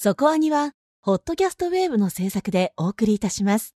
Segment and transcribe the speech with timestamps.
[0.00, 3.74] そこアニは、ホットキャストウェーブの制作でお送りいたします。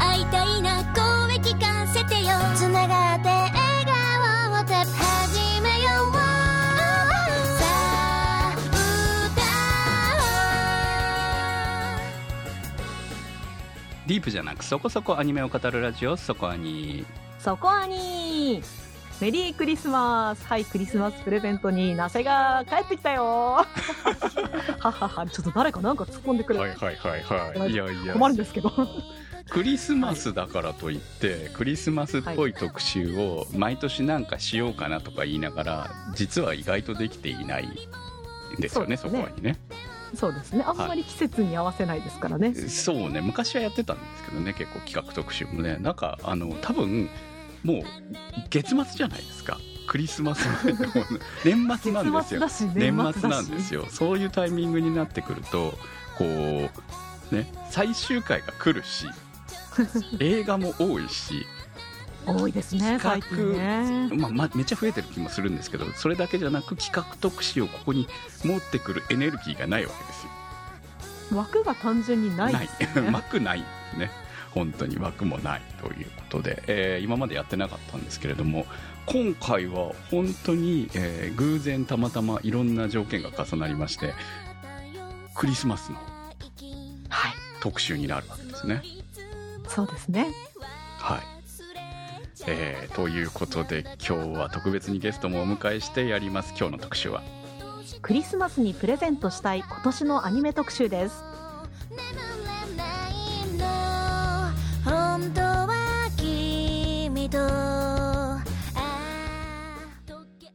[0.00, 3.54] 会いたいな声聞かせてよつながって笑
[3.86, 6.18] 顔をて始めようさ
[8.42, 8.56] あ
[14.08, 17.06] ディープじゃなくそこそこアニメを語るラジオそこアニ
[17.38, 18.60] そこアニ
[19.20, 20.46] メリークリスマス。
[20.46, 23.24] はいクリスマスプレゼントにナセが帰ってきたよ。
[23.60, 23.66] は
[24.78, 25.26] はは。
[25.26, 27.76] ちょっと誰かなんか突っ込んでくれ、はいはいはいい。
[27.76, 28.14] やいや。
[28.14, 28.72] 困るんですけど。
[29.50, 39.58] クリスマスだからといって、クリスマスっぽい特集を毎年なんかしようかなとか言いながら実は意外とできていないんですよねそこはにね。
[40.14, 40.64] そうですね。
[40.66, 43.20] あんまり季節に合わせないですからね、そうね。
[43.20, 45.76] 昔はやってたんですけどね結構企画特集もね。
[45.78, 47.10] なんかあの多分
[47.62, 47.82] もう
[48.48, 49.58] 月末じゃないですか。
[49.86, 50.46] クリスマス
[51.44, 52.40] 年末なんですよ。
[52.40, 53.86] 年年末なんですよ。
[53.90, 55.74] そういうタイミングになってくると
[56.16, 59.06] こうね最終回が来るし
[60.20, 61.46] 映画も多いし、
[62.26, 64.10] 多いですね最近ね。
[64.14, 68.08] まあまあ、めっちゃ増えてる気もするんですけどそれだけじゃなく企画特集をここに
[68.44, 71.38] 持ってくるエネルギーがないわけですよ。
[71.38, 73.10] 枠が単純にないですよね。
[73.10, 73.60] 枠ない
[73.96, 74.10] ね。
[74.50, 78.66] 本当に枠もないということで、えー今までやってなかったんですけれども
[79.06, 84.14] 今回は本当に、えー偶然たまたまいろんな条件が重なりまして
[85.34, 87.32] クリスマスのはい。
[87.60, 88.82] 特集になるわけですね。
[89.68, 90.28] そうですね。
[90.98, 91.20] はい。
[92.46, 96.54] えーということで今日は特別にゲストもお迎えしてやります。
[96.56, 97.22] 今日の特集は？
[98.02, 101.22] クリスマスにプレゼントしたい今年のアニメ特集です
[107.30, 108.42] 君とあ
[108.74, 108.90] あ
[110.04, 110.52] 溶け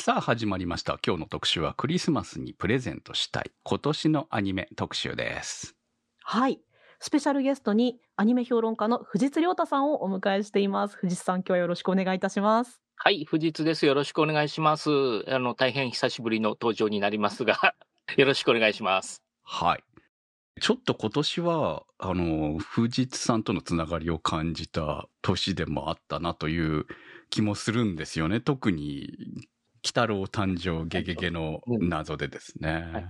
[0.00, 0.98] さあ始まりました。
[1.04, 5.74] 今日の特集はクリスマスにプレゼントしたい今年のアニメ特集です。
[6.22, 6.60] はい。
[7.00, 10.96] スペシャルゲストにアニメ評論家の藤津亮太さんをお迎えしています。
[10.96, 12.80] 藤津さん今日はよろしくお願いいたします。
[12.96, 13.86] はい、藤津です。
[13.86, 14.90] よろしくお願いします。
[15.28, 17.74] あの、大変久しぶりの登場になりますが、
[18.16, 19.22] よろしくお願いします。
[19.42, 19.87] はい
[20.58, 26.86] ちょっと今年はあの藤津さんとのつながりを感じた年でもあったなという
[27.30, 28.40] 気もするんですよね。
[28.40, 29.16] 特に
[29.84, 33.06] 「鬼太郎誕生ゲゲゲ」の謎でですね、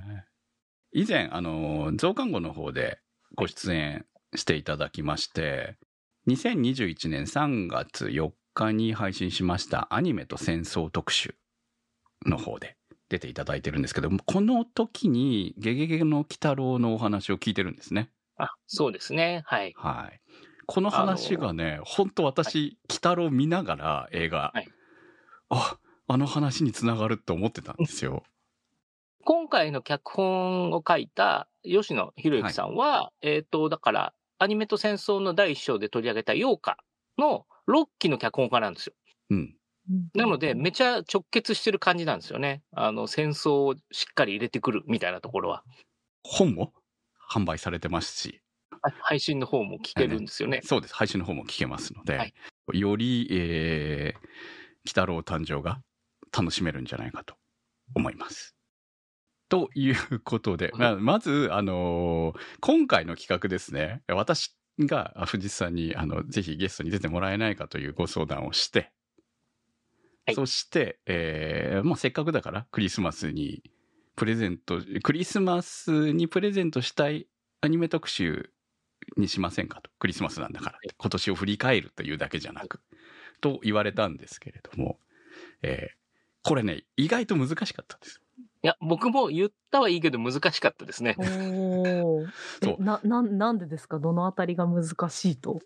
[0.92, 3.00] 以前あの増刊号の方で
[3.34, 5.76] ご出演していただきまして
[6.28, 11.34] 2021年3月4日に配信しましたアニメと戦争特集
[12.26, 12.77] の方で
[13.08, 18.10] 出ていただいてるんですけどもこの時に「ゲゲゲの鬼太郎」のお話を聞いてるんですね。
[18.36, 19.42] あ、そうですね。
[19.46, 19.74] はい。
[19.76, 20.20] はい。
[20.66, 24.68] この話がね、本当私、鬼太郎見ながら映画、はい
[25.50, 28.22] あ、あの話につながるって思ってたんですよ。
[29.24, 36.78] 今回の脚本を書いた吉野博之さんは、えっ、と、だから、アニメと戦争の第一章で取り上げた陽花
[37.18, 38.94] の6期の脚本家なんですよ。
[39.30, 39.57] うん。
[40.14, 42.62] なので、めちゃ直結してる感じなんですよね。
[42.72, 45.64] あの、戦争をしっかり入れてくるみたいなところは。
[46.22, 46.72] 本も
[47.30, 50.60] 販売されてますし、はい配信の方も聞けるんですよね。
[50.62, 50.94] そうです。
[50.94, 52.34] 配信の方も聞けますので、はい
[52.74, 54.26] より、えー、鬼
[54.88, 55.80] 太郎誕生が
[56.36, 57.34] 楽しめるんじゃないかと
[57.94, 58.54] 思います。
[59.48, 68.92] ということで、まあまず、あのー今回の企画ですね、私があ藤津さんに、あの、ぜひゲストに出てもらえないかというご相談をして、
[70.28, 73.62] はいそして、えーまあ、せっかくだからクリスマスに
[74.16, 77.26] プレゼント、クリスマスにプレゼントしたい
[77.60, 78.50] アニメ特集
[79.16, 79.90] にしませんかと。
[79.98, 80.78] クリスマスなんだから。
[80.98, 82.80] 今年を振り返るというだけじゃなく。
[83.40, 84.98] と言われたんですけれども、
[85.62, 85.98] えー
[86.44, 88.22] これね、意外と難しかったです。
[88.62, 91.14] いや、僕も言ったはいいけど難しかったですね。
[91.18, 92.26] おー
[92.62, 93.98] そうえなななんでですか？
[93.98, 95.60] どのあたりが難しいと？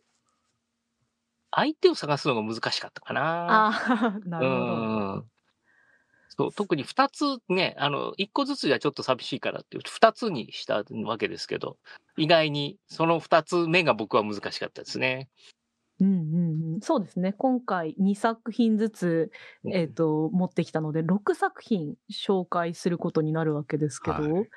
[1.54, 3.68] 相手を探すのが難しかったかな。
[3.68, 5.24] ああ なるほどうん
[6.34, 11.76] そう、特に二つね、あの、一個ずつじゃちょっと寂しいからって二つにしたわけですけど、
[12.16, 15.28] 意外にその二つ目が僕は難しかったですね。
[16.00, 17.32] うんうんうん、そうですね。
[17.32, 19.30] 今回2作品ずつ、
[19.70, 24.48] えー、と持ってきたので6作品紹介することになるわけですけど、はい。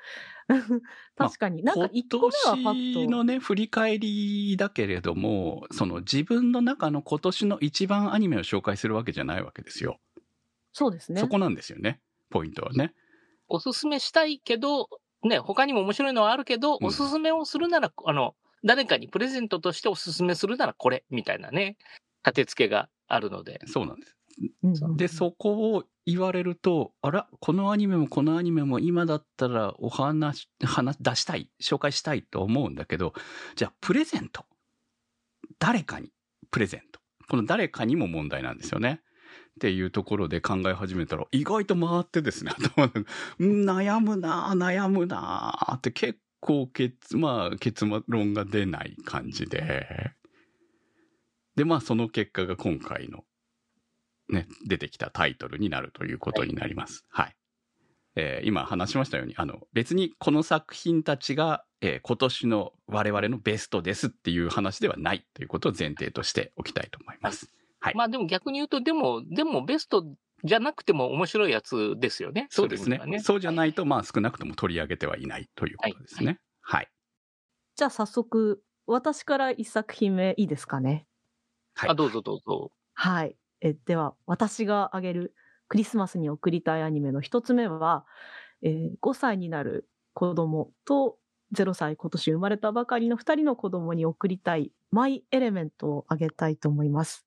[1.16, 1.62] 確かに。
[1.62, 9.98] なんか1個目はパッと、今年のね、振り返りだけれども、その自分の中の今年の一番アニメを紹介するわけじゃないわけですよ。
[10.72, 11.20] そうですね。
[11.20, 12.00] そこなんですよね。
[12.30, 12.94] ポイントはね。
[13.48, 14.88] おすすめしたいけど、
[15.22, 16.86] ね、他にも面白いのはあるけど、うん。
[16.86, 21.76] おすすめをするなら、あの、誰かにプレゼントとしておすすめするならこれ、みたいなね、
[22.24, 23.60] 立て付けがあるので。
[23.66, 24.16] そうなんです。
[24.62, 33.14] うんで、そこを言われると、あら、このアニメもこのアニメも今だったらお話、話、出したい、紹介したいと思うんだけど、
[33.54, 34.44] じゃあ、プレゼント。
[35.58, 36.12] 誰かに
[36.50, 37.00] プレゼント。
[37.28, 39.00] この誰かにも問題なんですよね。
[39.56, 43.00] っていうところで考え始めたら、意外と回ってですね、頭の中
[43.38, 50.12] うん悩むなぁ、悩むなぁって結構結、まあ、結論が出ない感じで。
[51.56, 53.24] で、まあ、その結果が今回の
[54.28, 57.04] ね、出てきたタイトルになるということになります。
[57.10, 57.36] はい。
[58.16, 67.52] えー今話しましたように、あの、別にこの作品たちが、えー今年の我々のベストですっていう話ではないということを前提としておきたいと思います。
[67.80, 67.94] はい。
[67.94, 70.04] まあでも逆に言うと、でも、でもベスト
[70.46, 72.46] じゃなくても面白いやつですよね。
[72.50, 76.38] そうですねそうじゃないと、まあ少なくとも取り上げてはいないということですね。
[76.60, 76.88] はい。
[77.76, 81.06] じゃあ早速、私から一作品目いいですかね？
[81.74, 81.90] はい。
[81.90, 82.70] あ、どうぞどうぞ。
[82.94, 83.36] はい。
[83.60, 85.34] えでは、私が挙げる
[85.68, 88.06] クリスマスに贈りたいアニメの一つ目は、
[88.62, 91.18] えー5歳になる子供と
[91.52, 97.26] 0歳今年生まれたばかりの2人の子供に贈りたいマイ・エレメントを挙げたいと思います。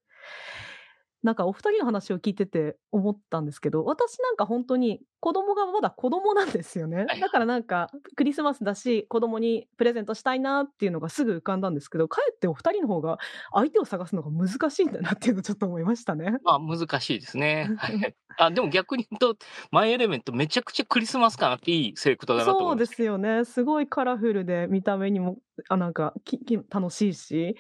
[1.24, 7.20] なんかお二人の話を聞いてて思ったんですけど、私なんか本当に子供がまだ子供なんですよねはい。
[7.20, 13.18] だからなんかクリスマスだし子供にプレゼントしたいなっていうのがすぐ浮かんだんですけど、かえってお二人の方が
[13.54, 16.38] 相手を探すのが難しいんだなっていうのをちょっと思いましたね。
[16.44, 17.70] まあ難しいですね。
[17.78, 23.44] はいあ、でも逆に言うと、マイエレメントめちゃくちゃクリスマス感あっていいセレクトだなと思そうですよね。
[23.44, 27.58] すごいカラフルで見た目にもあなんかきき楽しいし。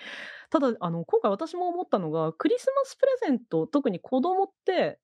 [0.49, 4.99] ただあの今回私も思ったのがクリスマスプレゼント特に子供って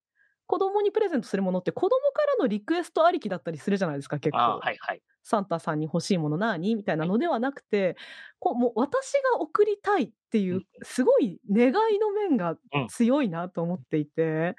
[0.48, 4.38] 子供にプレゼントするものって子供からのリクエストありきだったりするじゃないですか結構。
[4.38, 5.02] あはいはい。
[5.24, 7.98] サンタさんに欲しいもの何みたいなのではなくて、
[8.38, 14.56] こうもう私が送りたいっていううんすごい願いの面がうん強いなと思っていて、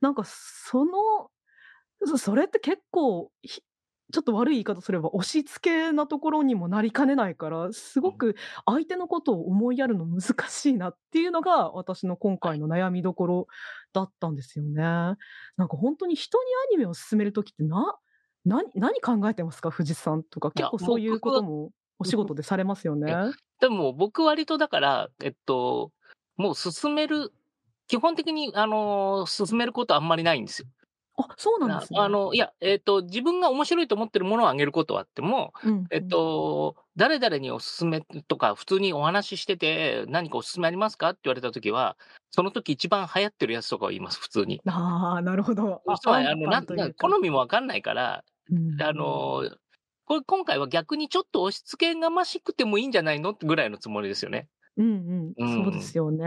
[0.00, 1.30] なんかその
[2.04, 3.62] そそれって結構ひ
[4.12, 13.46] ちょっと悪い言い方すれば押し付けなところにもなりかねないからすごく相手のことを思いやるの難しいなっていうのが私の今回の悩みどころ
[13.92, 14.82] だったんですよね。
[14.82, 15.16] なん
[15.68, 17.98] か本当に人にアニメを進める時ってな
[18.44, 19.70] 何何考えてますか？
[19.70, 23.14] 藤さんとか結構そういうこともお仕事でされますよね。
[23.60, 25.90] でも僕割とだから、えっと、
[26.36, 27.32] もう進める、
[27.88, 30.68] 基本的に、あのー進めることあんまりないんですよ。
[31.18, 31.98] あそうなんですね。
[31.98, 41.96] ああの、いや、えっと、自分が面白いと思ってるものをあげることはあっても、うんえっと、誰々におすすめとか、普通にお話ししてて、何かおすすめありますかって言われたときは、
[42.30, 44.60] その時一番流行ってるやつとかを言います、普通に。
[44.66, 45.82] ああなるほど。
[46.00, 49.50] つまり、あの、なアンパンというか好みもわかんないから、うんあの、
[50.04, 54.48] これ今回は逆にちょっと押し付けがましくてもいいんじゃないのぐらいのつもりですよね。
[54.76, 56.24] うんうん、うんそうですよね。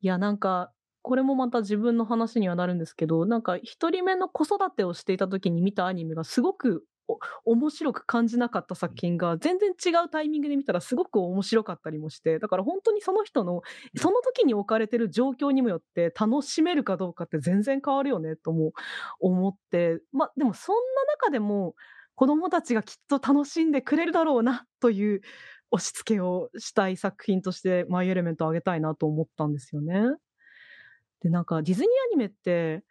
[0.00, 0.72] いや、なんか、
[1.04, 6.86] これもまた自分の話にはなるんですけど、なんか、一人目の子育てをしていた時に見たアニメがすごく
[7.44, 13.60] 面白く感じなかった作品が、全然違うタイミングで見たらすごく面白かったりもして、だから本当にその人の、
[13.98, 18.72] その時に置かれてる状況にもよって楽しめるかどうかって全然変わるよね、とも
[19.20, 21.74] 思って、まあ、でもそんな中でも、
[22.14, 25.20] 子供たちがきっと楽しんでくれるだろうな、という
[25.70, 30.16] 押し付けをしたい作品としてマイ・エレメントをあげたいなと思ったんですよね。
[31.24, 32.84] で、なんかディズニーアニメって、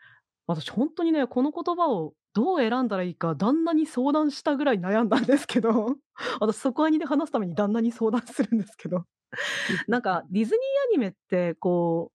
[0.48, 5.98] 私本当にね、この言葉をどう選んだらいいか旦那に相談したぐらい悩んだんですけど、
[6.42, 9.06] 私そこアニで話すために旦那に相談するんですけど、
[9.88, 12.12] なんかディズニーアニメってこ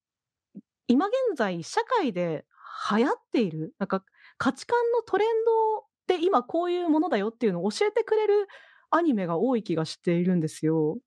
[0.56, 2.44] う、今現在社会で
[2.90, 4.04] 流行っている、なんか
[4.38, 8.48] 価値観のトレンドって今こういうものだよっていうのを教えてくれる
[8.90, 10.98] アニメが多い気がしているんですよ。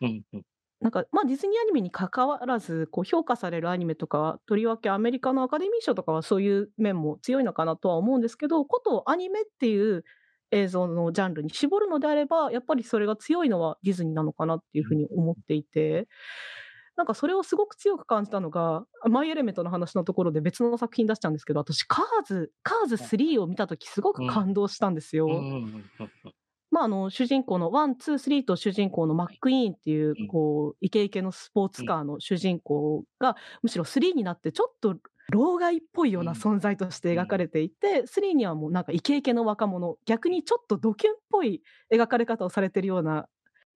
[0.00, 0.42] うんうん
[0.80, 10.04] なんか、まあ、ディズニーアニメに関わらず、こう、評価されるアニメとか、とりわけアメリカのアカデミー賞とかはそういう面も強いのかなとは思うんですけど、ことアニメっていう
[10.50, 16.08] 映像のジャンルに絞るのであれば、やっぱりそれが強いのはディズニーなのかなっていうふうに思っていて、
[16.96, 25.26] なんかそれをすごく強く感じたのが、マイ・エレメントの話のところで別の作品出しちゃうんですけど、私、カーズ、カーズ3を見たときすごく感動したんですよ。
[26.76, 34.98] まあ、あの、主人公の one、two、three と主人公のマックイーンっていううん、こう、イケイケのスポーツカーの主人公が、むしろ three になってちょっと、
[35.32, 36.38] 老害っぽいようなうん。
[36.38, 43.26] 存在として描かれていて、 three にはもうなんかイケイケの若者、逆にちょっとドキュンっぽい描かれ方をされてるような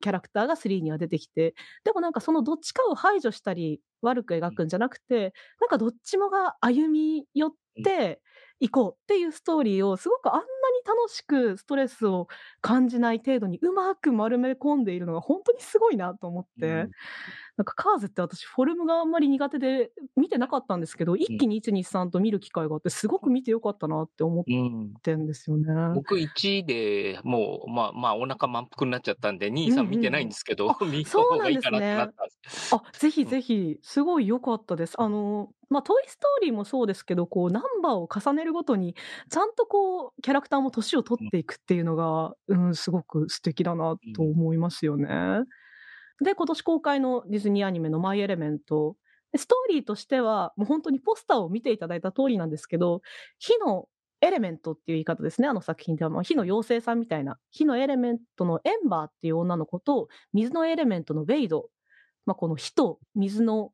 [0.02, 1.54] キャラクターが3には出てきて、
[1.85, 7.52] でもなんかそのどっちかを排除したり、悪く描くんじゃなくて、なんかどっちもが歩み寄っ
[7.83, 8.21] て
[8.61, 10.47] 行こうっていうストーリーを、すごくあんなに
[10.87, 12.29] 楽しくストレスを
[12.61, 16.88] 感じない程度にうまく丸め込んでいるのが本当にすごいなと思って、
[17.61, 24.95] なんかカーズって私フォルムがあんまり苦手で見てなかったんですけど、一気に123と見る機会があって、すごく見てよかったなって思っうん。
[25.02, 25.67] てんですよね。
[25.95, 32.75] 僕1でもう、まあまあお腹満腹になっちゃったんで、2、3見てないんですけど、 見た方がいいかなってなったんです。
[32.75, 34.99] あ、ぜひぜひ、すごい良かったです。
[34.99, 38.97] あの、まあ、トイ・ストーリーもそうですけど、こう、ナンバーを重ねるごとに、
[39.29, 45.45] ちゃんとこう、キャラクターも年を取っていくっていうのが、うん、すごく素敵だなと思いますよね。
[46.23, 48.97] で、今年公開のディズニーアニメのマイ・エレメント。
[49.37, 53.00] ストーリーとしては、もう本当にポスターを見ていただいた通りなんですけど、
[53.39, 53.89] 火の
[54.21, 56.11] エレメントっていう言い方ですね、あの作品では。
[56.11, 57.39] まあ、火の妖精さんみたいな。
[57.50, 61.71] 火のエレメントのエンバーっていう女の子と、水のエレメントのウェイド。
[62.27, 63.73] まあ、この火と水の、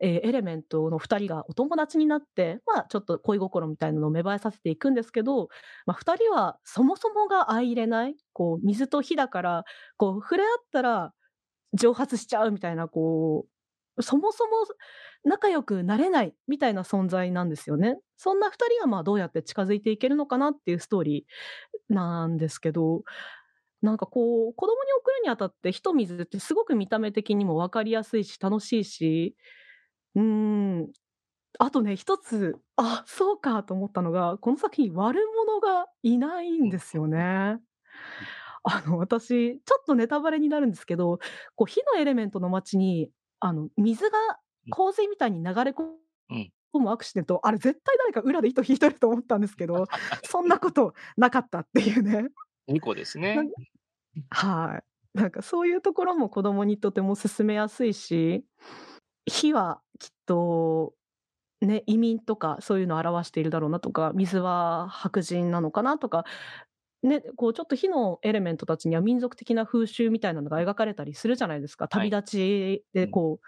[0.00, 5.48] えーエレメントの二人がお友達になって、まあ、ちょっと恋心みたいなのを芽生えさせていくんですけど、
[5.86, 9.64] まあ、二人はそもそもが相入れない、こう、水と火だから、
[9.96, 11.12] こう、触れ合ったら
[11.74, 13.46] 蒸発しちゃうみたいな、こ
[13.96, 14.52] う、そもそも
[15.24, 17.98] 仲良くなれないみたいな存在なんですよね。
[18.16, 23.02] そんな二人がまあどうやって近づいていけるのかなっていうストーリーなんですけど、
[23.82, 29.36] なんかこう、子供に送るにあたって、火と水ってすごく見た目的にも分かりやすいし、楽しいし、
[30.16, 30.92] うん。
[31.58, 37.60] あとね、一つ、あ、そうかと思ったのが、この作品悪者がいないんですよね。
[38.62, 41.18] あの、私、ちょっとネタバレになるんですけど、
[41.56, 44.18] こう、火のエレメントの街に、あの、水が
[44.70, 45.84] 洪水みたいに流れ込
[46.30, 49.86] うんむアクシデント、あれ絶対誰か裏で糸引いてると思ったんですけど、
[50.24, 52.28] そんな ことなかったっていうね。
[52.68, 53.50] 2個ですね。
[54.30, 54.80] は
[55.14, 55.18] い。
[55.18, 58.44] なんかそういうところも子供にとても進めやすいし、
[59.26, 60.94] 火はきっと、
[61.60, 66.24] ね、移民とかそういうのを表しているだろうなとか、水は白人なのかなとか、
[67.02, 71.88] ね、こうちょっと火のエレメントたちには民族的な風習みたいなのが描かれたりするじゃないですか。
[71.88, 73.46] 旅立ちでこう、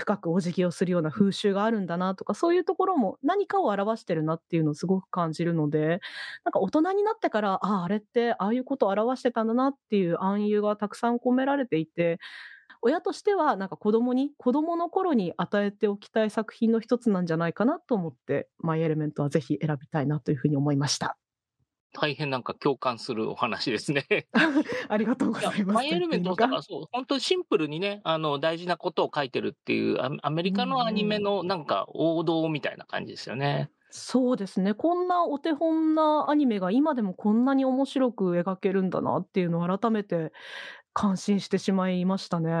[0.00, 6.00] 深くお辞儀をするような風習があるんだなとか、そういうところも何かを表してるなっていうのをすごく感じるので、
[6.44, 12.18] なんか大人になってから、ああ、あれってああいうことを表してたんだなっていう暗喩がたくさん込められていて、
[12.82, 21.19] 親としてはなんか子供に、子供の頃に与えておきたい作品の一つなんじゃないかなと思って、マイエレメントはぜひ選びたいなというふうに思いました。
[21.92, 24.06] 大変なんか共感するお話ですね。
[24.88, 25.64] ありがとうございます。
[25.64, 33.70] マイエレメントだからそう、本当にシンプルにね、あの、大事なことを書いてるっていう、アアメリカのアニメのなんか王道みたいな感じですよね。
[33.90, 34.74] そうですね。
[34.74, 40.32] こんなお手本なアニメが今でもこんなに面白く描けるんだなっていうのを改めて
[40.92, 42.52] 感心してしまいましたね。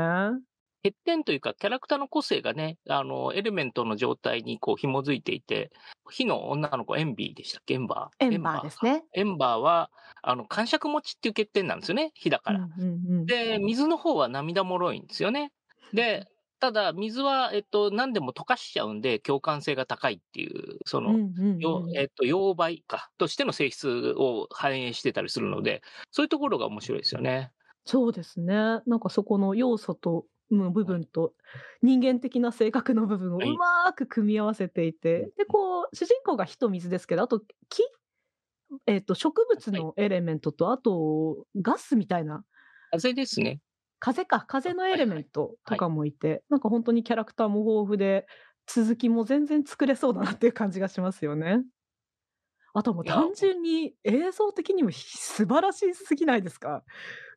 [0.82, 5.70] 欠点というか、キャラクターの個性がね、あの、エレメントの状態にこう紐づいていて、
[6.10, 7.74] 火の女の子、エンビーでしたっけ？
[7.74, 9.04] エンバーエンバーですね。
[9.12, 9.90] エンバーは、
[10.22, 12.12] あの、感触持ちっていう欠点なんですよね。
[12.14, 12.60] 火だから。
[12.60, 15.52] うんうんうんで、水の方は涙もろいんですよね。
[15.92, 16.26] で、
[16.60, 27.50] ただ、水は、えっと、何でも溶かしちゃうんで、共感性が高いっていう、その、うんうんうんよえっと、溶媒か、としての性質を反映してたりするので、そういうところが面白いですよね。
[27.86, 28.54] そうですね。
[28.54, 31.34] なんかそこの要素と、うん部分と
[31.82, 33.50] 人間的な性格の部分をはい。
[33.52, 37.82] うまーく組み合わせていて、で、こう、主人公が火と水ですけど、あと木？
[38.86, 42.44] えっ、と、植物のエレメントと、あと、ガスみたいな、
[42.92, 43.60] 風ですね。
[44.00, 48.26] 風か、風のエレメントとかもいて、なんか本当にキャラクターも豊富で、
[48.66, 51.62] 続きも全然作れそうだなっていう感じがしますよね。
[52.72, 56.84] あともう単純に映像的にも素晴らしすぎないですか？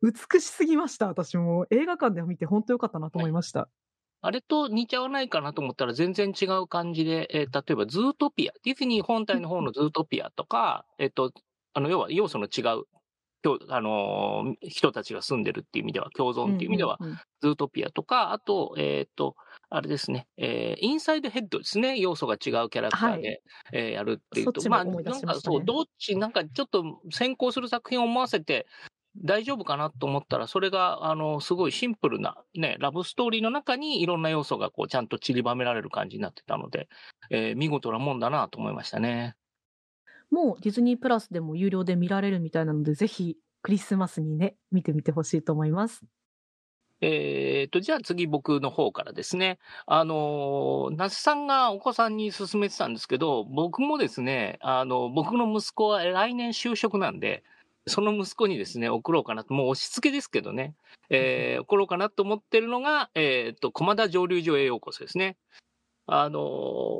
[0.02, 1.66] 美しすぎました、私も。
[1.72, 3.70] 映画館で見て本当良かったなと思いました。
[4.22, 11.32] あれと似ちゃわないかなと思ったら全然違う感じで、えー例えばズートピア、ディズニー本体の方のズートピアとか、えっと、
[11.74, 12.84] あの、要は要素の違う、
[13.44, 17.00] 今日、あのー人たちが住んでるっていう意味では、共存っていう意味では、
[17.42, 19.36] ズートピアとか、あと、えっ、と、
[19.76, 28.68] あれですね、えーインサイドヘッドですね、要素が違うキャラクターで、えーやるっていうと、まあ、そっちも思い出なんかそう、どっち、なんかちょっと先行する作品を思わせて、
[29.18, 36.88] 大丈夫かなと思ったら、それが、あの、すごいシンプルな、ね、ラブストーリーの中にいろんな要素がこう、ちゃんと散りばめられる感じになってたので、
[37.32, 39.36] えー見事なもんだなと思いましたね。
[40.30, 46.04] もうディズニープラスでも有料で見られるみたいなので、ぜひクリスマスにね、見てみてほしいと思います。
[47.06, 49.60] えっ、と、じゃあ次僕の方からですね。
[49.86, 57.44] あのー、那須さんがお子さんに勧めてたんですけど、僕もですね、あの、僕の息子は来年就職なんで、
[57.88, 60.76] その息子にですね、送ろうかなと、もう押し付けですけどね、
[61.10, 65.36] えー送ろうかなと思ってるのが、えっ、と、駒田蒸留所へようこそですね。
[66.06, 66.40] あの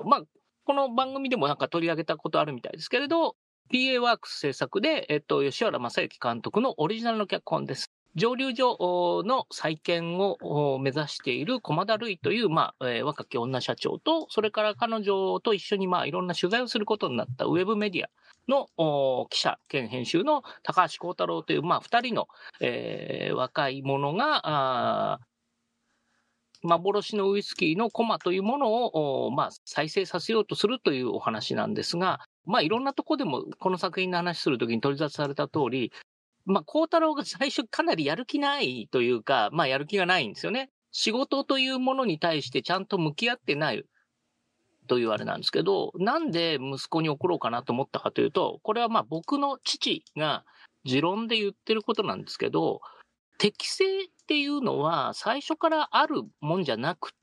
[0.04, 0.24] ーまあ、
[0.66, 3.38] この番組でもなんか取り上げたことあるみたいですけれど、
[3.72, 7.93] PA ワークス制作で、えっ、と、吉原正幸監督のオリジナルの脚本です。
[8.16, 18.10] 蒸留所の再建を目指している駒田類という、まあ、えー若き女社長と、それから彼女と一緒に、まあ、いろんな取材をすることになったウェブメディア
[18.48, 22.28] の記者兼編集の高橋幸太郎という、まあ、二人の、
[22.62, 25.20] えー若い者が、
[26.62, 35.92] 幻のウイスキーのコマというものを、まあ、再生させようとするというお話なんですが、まあ、いろんなとこでもこの作品の話するときに取り沙汰された通り、
[36.46, 40.72] まあ、孝太郎が最初かなりやる気ないというか、 まあ、やる気がないんですよね。
[40.92, 43.84] 仕事というものに対してちゃんと向き合ってない
[44.88, 50.46] というあれなんですけど、なんで息子に送ろうかなと思ったかというと、これはまあ僕の父が
[50.84, 52.82] 持論で言ってることなんですけど、
[53.38, 57.14] 適性っていうのは最初からあるもんじゃなく、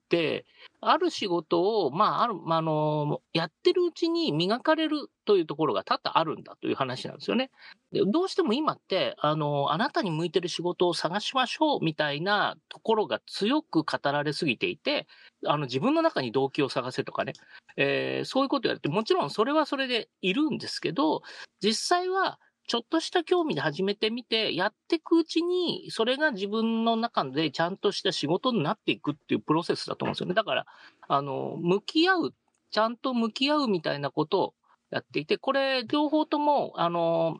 [0.81, 7.51] ある仕事を、まあ、ある、まあの、やってるうちに磨かれるというところが多々あるんだという話なんですよね。
[7.93, 15.07] でどうしても今って、あの、あなたに向いてる仕事を探しましょうみたいなところが強く語られすぎていて、
[15.47, 17.35] あの、自分の中に動機を探せとかね、
[17.77, 21.23] えーそういうことをやって、もちろんそれはそれでいるんですけど、
[21.61, 22.39] 実際は、
[22.71, 30.35] ちょっとした興味で始めてみて、やっていくうちに、それが自分の中でちゃんとした仕事になっていくっていうプロセスだと思うんですよね。
[30.35, 30.67] だから、
[31.09, 32.35] あの、向き合う、
[32.71, 34.55] ちゃんと向き合うみたいなことを
[34.93, 37.39] やっていて、これ、両方とも、あの、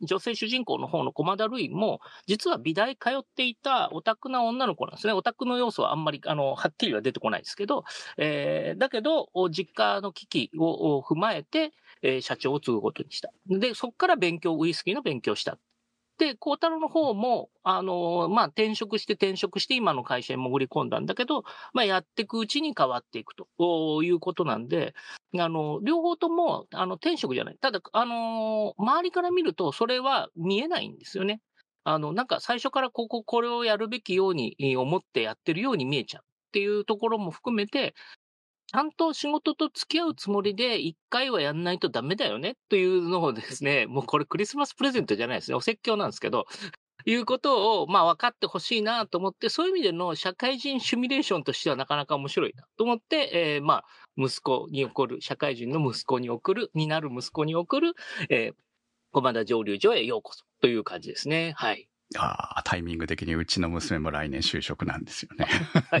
[0.00, 5.12] 女性主人公の方の駒田類も、実は美大通っていたオタクな女の子なんですね。
[5.12, 7.82] オタクの要素はあんまり、あの、はっきりは出てこないですけど、
[8.16, 11.72] えーだけど、実家の危機を踏まえて、
[12.02, 13.30] えー社長を継ぐことにした。
[13.46, 15.58] で、そこから勉強、ウイスキーの勉強した。
[16.18, 21.42] で、孝太郎の方も、あのまあ、転職して転職して今の会社に潜り込んだんだけど、
[21.72, 24.94] まあ、やっていくうちに変わっていくということなんで、
[25.38, 27.56] あの、両方とも、あの、転職じゃない。
[27.60, 31.40] ただ、あの周りから見ると、それは見えないんですよね。
[31.84, 37.94] あの、なんか最初からここ、これをやるべきように思ってやってるように見えちゃうっていうところも含めて、
[38.72, 45.56] ちゃんと仕事と付き合うつもりで一回はやんないとダメだよねというのをですね、 もうこれクリスマスプレゼントじゃないですね。
[45.56, 46.46] お説教なんですけど、
[47.04, 53.84] いうことを、まあ分かってほしいなと思って、そういう意味での社会人シミュレーションとしてはなかなか面白いなと思って、えーまあ、
[54.16, 57.94] 息子に送る、社会人の息子に送る、になる息子に送る、
[58.30, 58.54] えー、
[59.12, 61.52] 駒田蒸留所へようこそという感じですね。
[61.56, 61.88] はい。
[62.18, 65.46] ああ、タイミング的にうちの娘も来年就職なんですよね。
[65.90, 66.00] はい。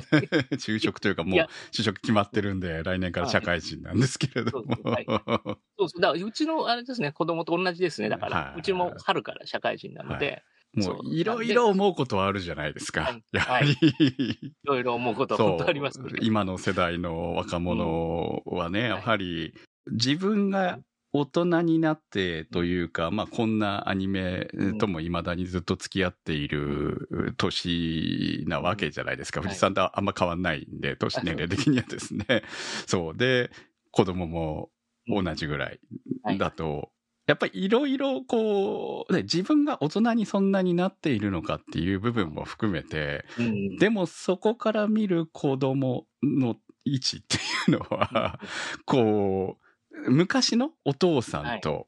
[0.56, 1.40] 就職というかもう
[1.72, 4.76] 就職決まってるんで、来年から社会人なんですけれども。
[4.90, 5.06] はい。
[5.06, 5.14] そ
[5.84, 6.00] うそう。
[6.00, 8.08] だから、うちの、あれですね、子供と同じですね。
[8.08, 8.60] だから、はい。
[8.60, 10.42] うちも春から社会人なので、
[10.74, 11.00] もそう。
[11.04, 13.02] ういろいろ思うことはあるじゃないですか。
[13.02, 13.22] はい。
[13.32, 14.54] やはり、い。
[14.64, 16.10] ろいろ思うことは本当ありますね。
[16.22, 19.54] 今の世代の若者はね、やはり
[19.90, 20.78] 自分が
[21.14, 24.48] 大人になってというか、まあこんなアニメ
[24.78, 29.40] とも未だにずっと付き合っている年なわけじゃないですか。
[29.40, 32.24] はい藤井さんとあんま変わんないんで、年年齢的にはですね。
[32.86, 33.16] そう。
[33.16, 33.50] で、
[33.90, 34.70] 子供も
[35.06, 35.80] 同じぐらい
[36.38, 36.90] だと、
[37.26, 43.76] やっぱりいろいろこう、ね、自分が大人にそんなになっているのかっていう部分も含めて、うん。
[43.76, 48.40] でもそこから見る子供の位置っていうのは、
[48.86, 49.71] こう、
[50.08, 51.86] 昔のお父さんと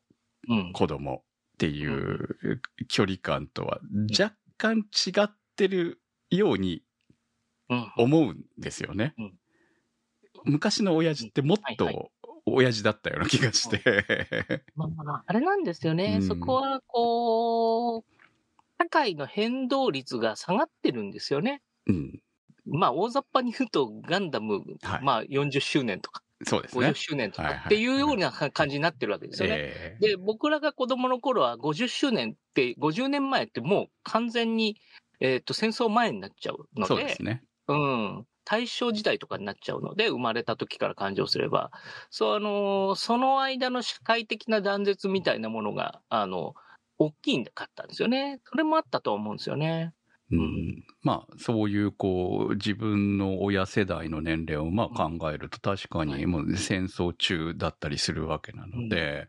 [0.48, 0.72] うん。
[0.72, 6.82] 子供っていう距離感とは若干違ってるように
[7.70, 7.92] うん。
[7.96, 9.14] 思うんですよね。
[9.18, 9.38] うん。
[10.44, 12.10] 昔の親父ってもっはいと
[12.46, 14.64] 親父だったような気がして。
[14.74, 16.18] まあまあ、あれなんですよね。
[16.20, 16.28] うん。
[16.28, 18.04] そこは、こう、
[18.78, 21.62] 社会の変動率が下がってるんですよね。
[21.86, 22.22] うん。
[22.66, 25.02] まあ、大雑把に言うと、ガンダム、はい。
[25.02, 26.92] まあ、40周年とか、50そうですね。
[26.94, 29.56] 周年とかっていうような感じになってるわけですよね。
[29.58, 34.76] えで、僕らが子供の頃は50周年って、50年前ってもう完全に、
[35.20, 37.42] えっ、と、戦争前になっちゃうーので、そうですね。
[37.68, 38.26] うん。
[38.44, 41.70] 大正時代とかになっちゃうので、生まれた時から感情すれば、
[42.10, 46.54] そう、あのーその間の社会的な断絶みたいなものが、あの、
[46.98, 48.40] 大きいんかったんですよね。
[48.44, 49.94] それもあったと思うんですよね。
[50.32, 56.08] うん、まあそういうこう自分の親世代の年齢をまあ考えると確かはい。
[56.08, 59.28] にもう戦争中だったりするわけなので、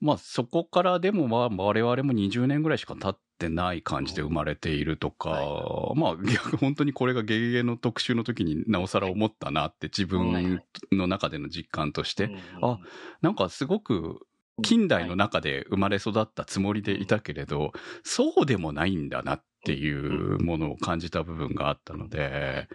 [0.00, 12.38] まあそこからでもまあ我々も20年ぐらいしか経ってない感じで生まれているとか、はまあ逆本当にこれがゲゲゲの特集の時になおさら思ったなって自分の中での実感として、うん。
[12.62, 12.78] あ
[13.22, 14.20] なんかすごく
[14.62, 22.68] 近代の中で生まれ育ったつもりでいたけれど、そうでもないんだなっていうものを感じた部分があったので、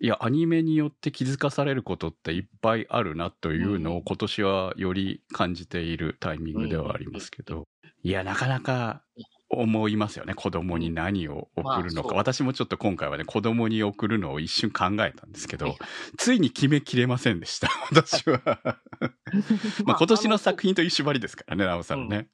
[0.00, 7.64] いや、アニメによって気づかされることっていっぱいあるなというのを今年はより感じているタイミングではありますけど、
[8.02, 9.02] いや、なかなか
[9.50, 10.34] 思いますよね。
[10.34, 12.10] 子供に何を送るのか。
[12.10, 15.78] まあ私もちょっと今回はね、子供に送るのを一瞬考えたんですけどはい、
[16.16, 17.68] ついに決めきれませんでした。
[17.90, 18.40] 私は。
[19.84, 22.28] まあ今年の作品という縛りですからね、なおさんね。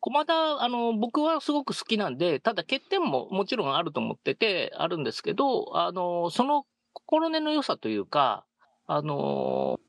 [0.00, 8.44] 駒田、あの、僕はすごく好きなんで、ただ欠点ももちろんあると思ってて、あるんですけど、あの、その心根の良さというか、
[8.86, 9.80] あの、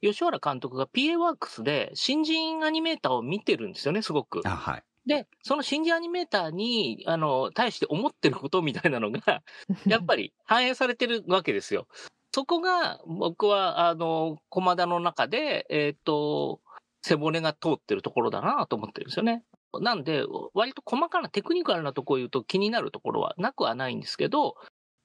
[0.00, 4.42] 吉原監督が PA ワークスで新人アニメーターを見てるんですよね、すごく。
[4.44, 4.84] あ、はい。
[5.08, 9.42] で、その新人アニメーターに、あの、対して思ってることみたいなのが、
[9.86, 11.88] やっぱり反映されてるわけですよ。
[12.34, 16.60] そこが、僕は、あの、駒田の中で、えっ、と、
[17.02, 19.44] 背骨が通ってるところだなと思ってるんですよね。
[19.80, 24.56] なんで、割と細かなテクニカルなところを言うと気になるところはなくはないんですけど、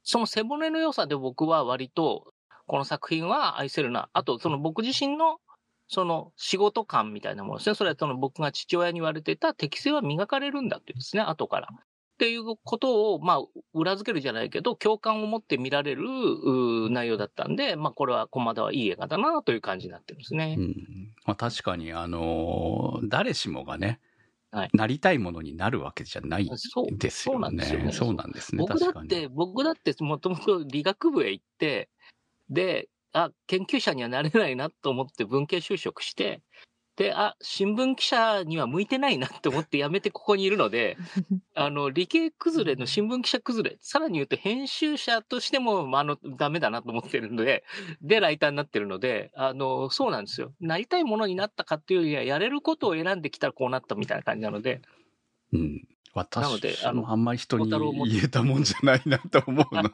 [0.04, 2.34] その背骨の良さで僕は割と、
[2.68, 4.10] この作品は愛せるな。
[4.12, 5.39] あと、その僕自身の、
[5.88, 7.76] その仕事感みたいなものですね。
[7.76, 11.69] それはその僕が父親に言われてた適性は磨かれるんだっていうですね、後から。
[12.13, 13.41] っていうことを、まあ、
[13.74, 16.04] 裏付けるじゃないけど、共感を持って見られる
[16.91, 20.56] 内容だったんで、まあ、これは駒田はいい映画だなという感じになってるんですね。
[20.58, 20.76] うん
[21.26, 24.00] まあ、確かに、あのー誰しもがね、
[24.52, 27.86] はいなりたいものになるわけじゃないですよそうなんですよね。
[27.88, 28.60] ねそうなんですね。
[28.60, 28.88] 僕だ。
[29.02, 31.89] って、僕だってもともと理学部へ行って、
[32.50, 36.41] で、あ、研究者にはなれないなと思って文系就職して、
[36.95, 40.97] で、あ、新聞記者には向いてないなって思って辞めてここにいるので、
[41.56, 47.63] あの、理系崩れの新聞記者崩れ、さらに言うと編集者としても、まああの、ダメだなと思ってるので、
[48.02, 50.54] で、ライターになってるので、あの、そうなんですよ。
[50.60, 54.82] なりたいものになったかっていうよりは、やれることを選んできたらこうなったみたいな感じなので、
[55.54, 55.88] うん。
[56.15, 59.91] 私なのであのもあんまり人に言えたもんじゃないなと思うので、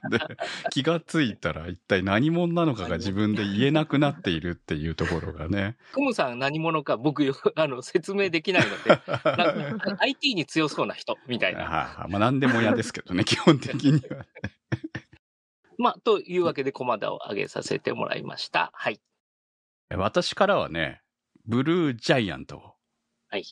[0.69, 5.77] 気がついたら一体何者なのかが自分で言えなくなっているっていうところがね。
[5.93, 11.61] クムさん何者か僕よ、あの、説明できないので、なんか IT に強そうな人みたいな。
[11.61, 14.25] はいはいまあ何でも嫌ですけどね、 基本的には。
[15.77, 18.71] まあ、というわけでコマダを上げさせてもらいました。
[18.73, 18.99] はい。
[19.89, 21.01] 私からはね、
[21.45, 22.75] ブルージャイアントを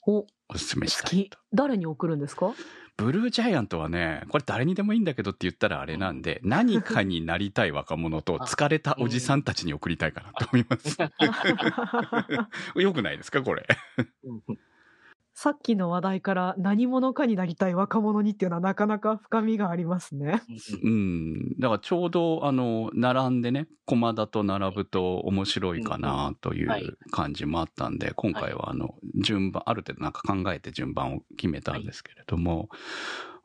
[0.06, 1.30] お、好おすすめしたい。
[1.54, 2.54] 誰に送るんですか？
[2.98, 10.98] ブルージャイアントはね、これ誰にでもいいんだけどって言ったらあれなんで、何かになりたい若者と 疲れたおじさんたちに送りたいかなと思います。
[12.82, 13.68] よくないですかこれ？
[15.40, 20.42] さっきの話題から何者かになりたい若者にっていうのはなかなか深みがありますね。
[20.84, 21.60] うん。
[21.60, 32.70] だからちょうど、あの、並んでね、駒田と並ぶと面白いかなという感じもあったんで、今回はあの、順番、ある程度なんか考えて順番を決めたんですけれども、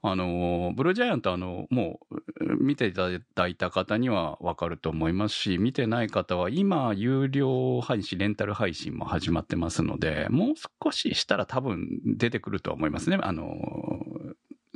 [0.05, 13.19] あの、ブルージャイアントあの、もう、見ていただいた方にはわかると思いますし、見てない方は今、有料配信、レンタル配信も始まってますので、もう少ししたら多分出てくるとは思いますね。
[13.23, 13.45] あの、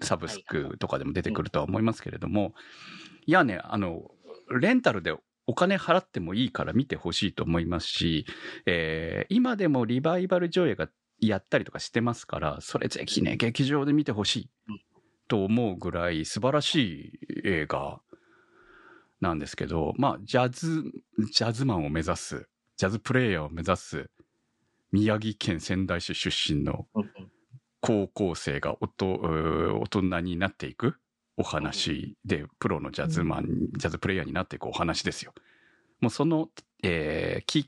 [0.02, 2.54] サブスクとかでも出てくるとは思いますけれども、
[3.26, 4.10] いやね、あの、
[4.60, 5.14] レンタルで
[5.46, 8.26] お金払ってもいいから見てほしいと思いますし、
[8.66, 10.88] えー今でもリバイバル上映が
[11.20, 14.50] やったりとかしてますから、それぜひね、劇場で見てほしい
[15.28, 17.12] と思うぐらい素晴らしい
[17.44, 18.00] 映画
[19.20, 20.84] なんですけど、まあ、ジャズ、
[21.32, 24.10] ジャズマンを目指す、ジャズプレイヤーを目指す、
[24.92, 26.86] 宮城県仙台市出身の
[27.80, 29.06] 高校生がおと
[29.80, 30.96] 大人になっていく
[31.36, 35.32] お話で、プロのジャズマン、ジャズプレイヤーになっていくお話ですよ。
[36.00, 36.50] もうその、
[36.82, 37.66] えーきっ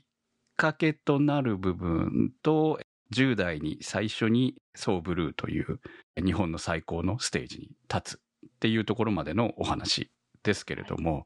[0.59, 2.79] かけとなる部分と、
[3.13, 5.79] 10代に最初にソーブルーという
[6.23, 10.11] 日本の最高のステージに立つっていうところまでのお話
[10.43, 11.25] ですけれども、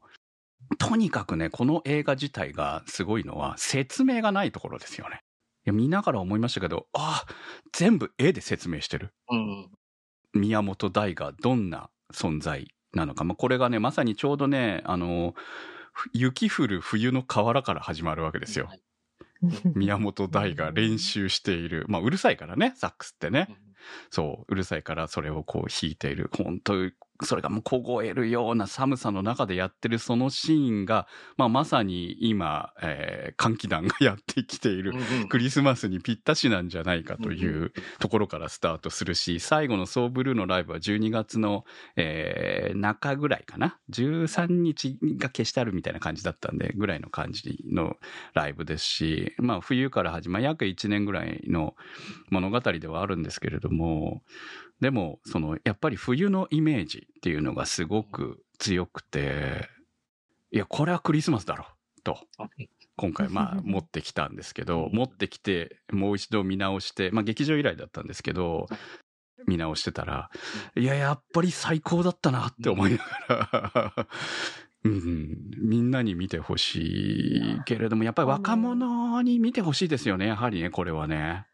[0.78, 5.20] とにかくね、この映画自体がすごいのは説明がないところですよね。
[5.66, 7.34] 見ながら思いましたけど、ああ、
[7.72, 9.14] 全部絵で説明してる。
[9.30, 9.70] うん。
[10.34, 13.24] 宮本大がどんな存在なのか。
[13.24, 15.34] まあ、これがね、まさにちょうどね、あの、
[15.92, 18.66] ふ雪降る冬の河原から始まるわけですよ。
[18.66, 18.80] はい
[19.74, 21.84] 宮本大が練習している。
[21.88, 23.46] まあ、うるさいからね、サックスってね。
[23.48, 23.74] うん
[24.10, 26.30] そう、うるさいからそれをこう弾いている。
[26.36, 26.74] 本当
[27.24, 31.06] それがもう凍えるような寒さの中でやってるそのシーンが、
[31.36, 34.94] まあ、まさに今、えー寒気団がやってきている
[35.28, 41.64] クリスマスにぴったしなんじゃないかというところからスタートするし、最後のソーブルーのライブは12月の、
[41.96, 47.96] えー中ぐらいかな？13日が消してあるみたいな感じだったんで、ぐらいの感じの
[48.34, 51.74] ライブですし、まあ冬から始まり約1年ぐらいの
[52.30, 54.22] 物語ではあるんですけれども、
[54.80, 59.68] でも、その、やっぱり冬のイメージっていうのがすごく強くて、
[60.50, 61.66] いや、これはクリスマスだろ
[61.98, 62.18] う、と。
[62.96, 68.68] 今回まあ 持ってきたんですけど、持ってきてもう一度見直して、まあ劇場以来だったんですけど、
[69.46, 70.30] 見直してたら、
[70.76, 74.08] いや、やっぱり最高だったなって思いながら、
[74.84, 81.46] うん、みんなに見てほしいけれども、やっぱり若者に見てほしいですよね、やはりね、これはね。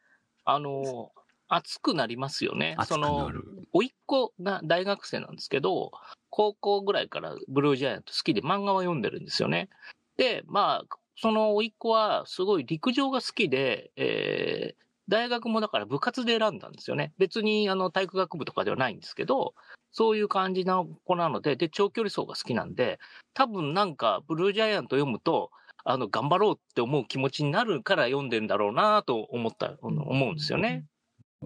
[0.44, 1.12] あの、
[1.50, 2.76] 熱くなりますよね。
[2.86, 3.02] そる。
[3.02, 3.30] の、
[3.72, 5.92] 甥っ子が大学生なんですけど、
[6.30, 9.68] 高校ぐらいからブルージャイアント好きで漫画は読んでるんですよね。
[10.16, 17.12] で、まあ、その甥っ子はすごい陸上が好きで、えー大学もだから部活で選んだんですよね。
[17.18, 19.54] 別にあの体育学部とかではないんですけど、
[19.92, 23.00] そういう感じの子なので、で、長距離走が好きなんで、
[23.34, 25.50] 多分なんかブルージャイアント読むと、
[25.84, 30.84] あの、頑張ろうって思う気持ちになるから読んでんだろうなと思った、思うんですよね。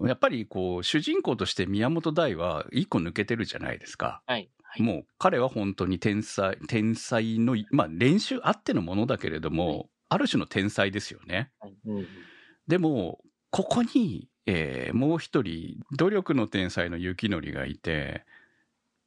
[0.03, 4.21] やっぱりこう、主人公として宮本大は一個抜けてるじゃないですか。
[4.25, 4.49] はい。
[4.63, 11.51] はい、もう彼は本当に天才、天才の、まあ練習あってのものだけれども、ある種の天才ですよね。
[11.59, 12.07] はいうん
[12.67, 13.19] でも、
[13.51, 18.25] ここに、えーもう一人、努力の天才の雪のりがいて、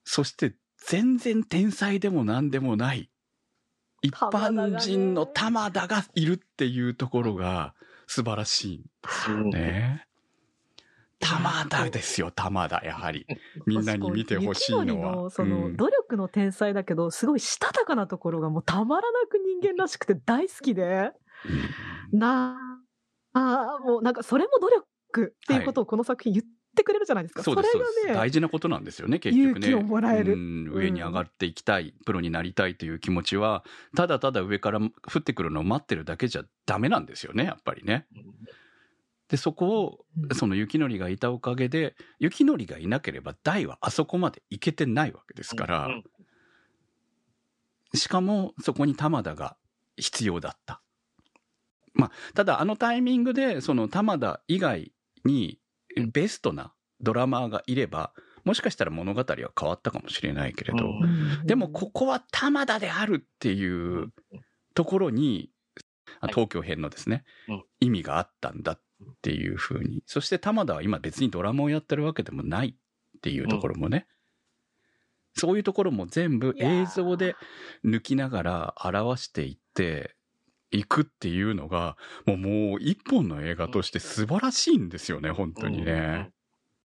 [0.04, 0.54] そして
[0.86, 3.10] 全然天才でも何でもない、
[4.02, 7.74] 一般人の玉田がいるっていうところが
[8.06, 10.07] 素晴らしいんですよね。
[11.20, 13.26] 玉田ですよ、玉田、やはり。
[13.66, 15.16] みんなに見てほしいのは。
[15.16, 21.10] のその、うん努力の天才だけど、すごいしたたかなところがもうたまらなく人間らしくて大好きで、
[22.12, 22.56] な
[23.34, 27.42] あ、もうなんかそれも努力っていうことをこの作品言ってくれるじゃないですか。
[27.42, 27.78] そうです、そ。
[27.78, 29.68] れがね大、事なことなんですよね、結局ね。
[29.68, 33.64] 勇気をもらえるうん上に上がっていきたい、プロになりたいという気持ちは、
[33.96, 38.06] ただただ上から降ってくるのを待ってるだけじゃダメなんですよね、やっぱりね。
[39.28, 40.36] で、そこを、うん。
[40.36, 46.04] その雪のりがいたおかげで、雪のりがいなければ大はあそこまで行けてないわけですから、うん
[47.94, 49.56] しかもそこに玉田が
[49.96, 50.80] 必要だった。
[51.94, 54.92] まあ、ただあのタイミングで、その玉田以外
[55.24, 55.58] に
[56.12, 58.12] ベストなドラマーがいれば、
[58.44, 60.86] もしかしたら物語は変わったかもしれないけれど、
[61.44, 64.12] でもここは玉田であるっていう
[64.74, 65.50] ところに、
[66.30, 67.64] 東京編のですね、うん。
[67.80, 68.80] 意味があったんだっ
[69.22, 70.02] ていうふうに。
[70.06, 74.06] そして玉田は今別にドラマをやってるわけでもないっていうところもね、
[75.34, 77.36] そういうところも全部映像で
[77.84, 80.16] 抜きながら表していって
[80.70, 86.30] いくっていうのが、もうもう一本の映画として素晴らしいんですよね、本当にね。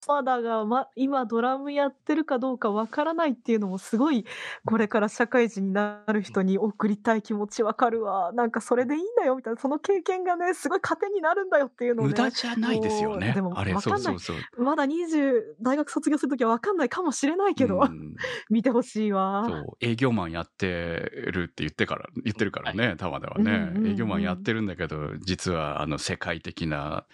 [0.06, 4.24] まだが、ま、今ドラムやってるかどうかわからないっていうのもすごい、
[4.64, 8.32] これから社会人になる人に送りたい気持ちわかるわ。
[8.32, 12.10] なんかそれでいいんだよみたいな、その経験がね、すごい糧になるんだよっていうのをね。
[12.10, 13.42] 無駄じゃないですよねで。
[13.42, 14.62] もあれ、わかんないそうそうそう。
[14.64, 18.16] まだ20、大学卒業するときはわかんないかもしれないけど、うん
[18.50, 19.44] 見てほしいわ。
[19.48, 27.04] そう、営業マンやってるって言ってから、言ってるからね、玉田はね、うんうんうん営業マンやってるんだけど、実はあの世界的な、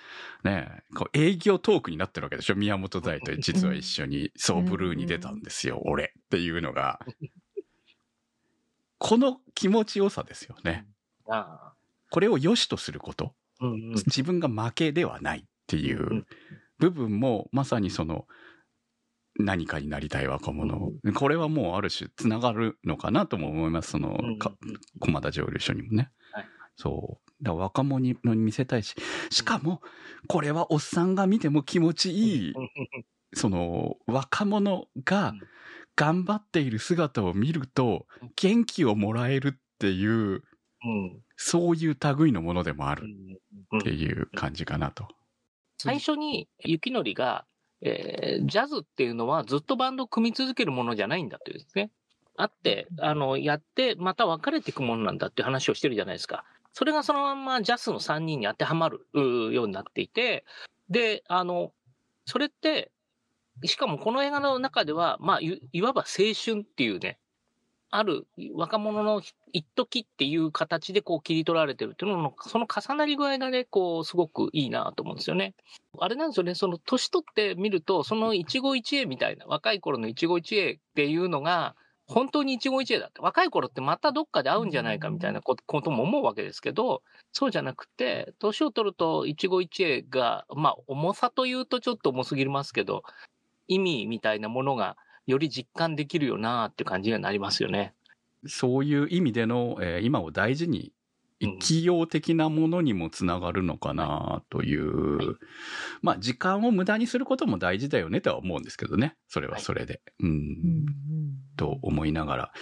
[0.45, 7.01] ね、こう営業トークになってるわけでしょ宮本大と実は一緒に、そう、ブルーに出たんですよ、俺っていうのが。
[8.99, 10.87] この気持ちよさですよね。
[11.29, 11.73] あ
[12.11, 13.35] これを良しとすること。
[14.07, 16.27] 自分が負けではないっていう
[16.79, 18.27] 部分も、まさにその、
[19.41, 20.91] 何かになりたい若者。
[21.15, 23.93] これはもうある種つながるのかなとも思います。
[23.93, 24.53] その、か
[24.99, 26.11] 駒田蒸留所にもね。
[26.33, 27.28] はいそう。
[27.43, 28.95] だ若者に見せたいし、
[29.31, 29.81] しかも、
[30.27, 32.55] これはおっさんが見ても気持ちいい、
[33.35, 35.41] その、若者がうん。
[35.99, 40.43] 頑張っている姿を見ると、元気をもらえるっていう、うん。
[41.37, 43.05] そういう類のものでもある
[43.73, 43.81] うん。
[43.81, 45.09] っていう感じかなと。
[45.79, 47.47] 最初に雪のりが、
[47.81, 51.91] えージャズっていうのはずっとバンドを組み続けるものじゃないんだというですね。
[52.37, 56.45] あって、あの、やって、また分かれていくものなんだっていう話をしてるじゃないですか。
[56.73, 59.07] それがそのまんまジャスの3人に当てはまる
[59.53, 60.45] ようになっていて、
[60.89, 61.73] で、あの、
[62.25, 62.93] それって、
[63.65, 67.19] しかもこの映画の中では、まあ、いわば青春っていうね、
[67.91, 75.55] ある若者の一時っていう形でこう切り取られてるっていうのの、その重なり具合がね、こう、すごくいいなと思うんですよね。
[75.99, 81.75] あれなんですよね、その年取ってみると、その一期一会みたいな、若い頃の一期一会っていうのが、
[82.09, 83.21] 本当に一期一会だって。
[83.21, 93.03] 若い頃ってまたどっかで会うんじゃないかみたいなことも思うわけですけど、そうじゃなくて、年を取ると一期一会が、まあ、重さというとちょっと重すぎますけど、
[93.67, 97.93] 意味みたいなものがより実感できるよなっていう感じにはなりますよね。
[98.47, 100.93] そういう意味での、えー今を大事に
[101.41, 105.27] 生きよう的なものにもつながるのかなという、はい
[106.03, 109.17] まあ時間を無駄にすることも大事だよねとは思うんですけどね。
[109.29, 110.01] それはそれで。
[110.21, 110.29] うん。
[110.29, 110.89] うんうん
[111.57, 112.53] と思いながら。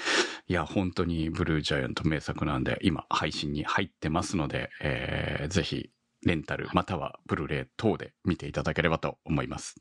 [0.49, 5.91] いや、本当にブルージャイアント名作なんで、今配信に入ってますので、えーぜひ
[6.25, 9.77] レンタルまたはブルーレイ等で見ていただければと思います。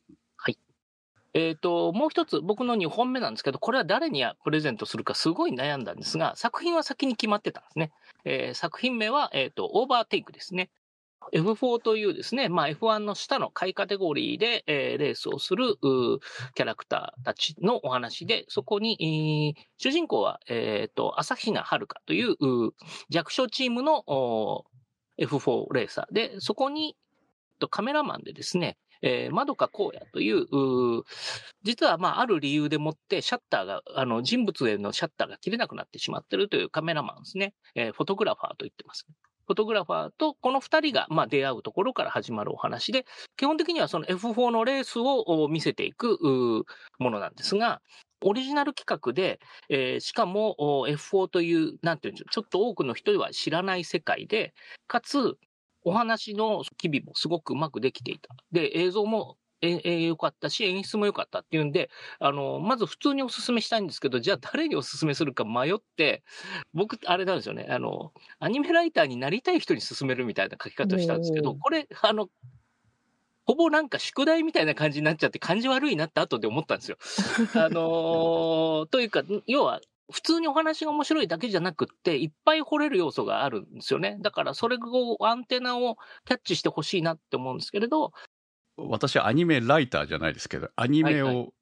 [1.35, 7.91] えっ、と、もう一つ僕の2本目なんですけど、これは誰にプレゼントするかすごい悩んだんですが、作品は先に決まってたんですね。
[8.23, 10.69] えー作品名は、えっ、と、オーバーテイクですね。
[11.33, 15.75] F4 というですね、まあ F1 の下の下位カテゴリーで、えーレースをする
[16.55, 22.37] キャラクターたちのお話で、そこに、えー主人公は、えっ、と、朝比奈遥という
[23.09, 24.05] 弱小チームの
[25.19, 26.95] F4 レーサーで、そこに、
[27.59, 30.45] とカメラマンでですね、えー、まどかこうやという、
[31.63, 37.53] 実は、まあ、ある理由でもって、シャッターが、あの、人物へのシャッターが切れなくなってしまっているというカメラマンですね。
[37.75, 39.05] えーフォトグラファーと言ってます。
[39.47, 43.05] フォトグラファーとこの二人が、まあ、出会うところから始まるお話で、
[43.37, 46.65] 基本的にはその F4 のレースを見せていく
[46.97, 47.81] ものなんですが、
[48.23, 49.39] オリジナル企画で、
[49.69, 50.55] えーしかも
[50.89, 54.53] F4 という、なんていうんでしょう、ちょっと多くの人では知らない世界で、
[54.87, 55.37] かつ、
[55.85, 58.35] お話の機微もすごくうまくできていた。
[58.51, 66.23] で、映像も、え、え良かったし、演出も良かったっていうんで、あの、まず普通にお勧めしたいんですけど、じゃあ誰にお勧めするか迷って、
[66.73, 72.29] 僕、あれなんですよね、あの、アニメライターになりたい人に勧めるみたいな書き方をしたんですけど、これ、あの、
[73.45, 76.97] ほぼなんか宿題みたいな感じになっちゃって感じ悪いなって後で思ったんですよ。
[77.55, 84.17] あのーというか、要は、普通にお話が面白いだけじゃなくって、いっぱい掘れる要素があるんですよね。
[84.21, 88.11] だから、それを、アンテナをキャッチしてほしいなって思うんですけれど、
[88.77, 91.53] 私はアニメライターじゃないですけど、アニメはいを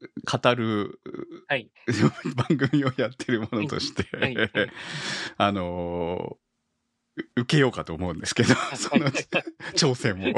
[0.41, 0.99] 語る、
[1.47, 1.71] はい
[2.49, 4.05] 番組をやってるものとして、
[5.37, 6.43] あのー
[7.35, 9.05] 受けようかと思うんですけど、その
[9.77, 10.29] 挑戦を。
[10.29, 10.33] い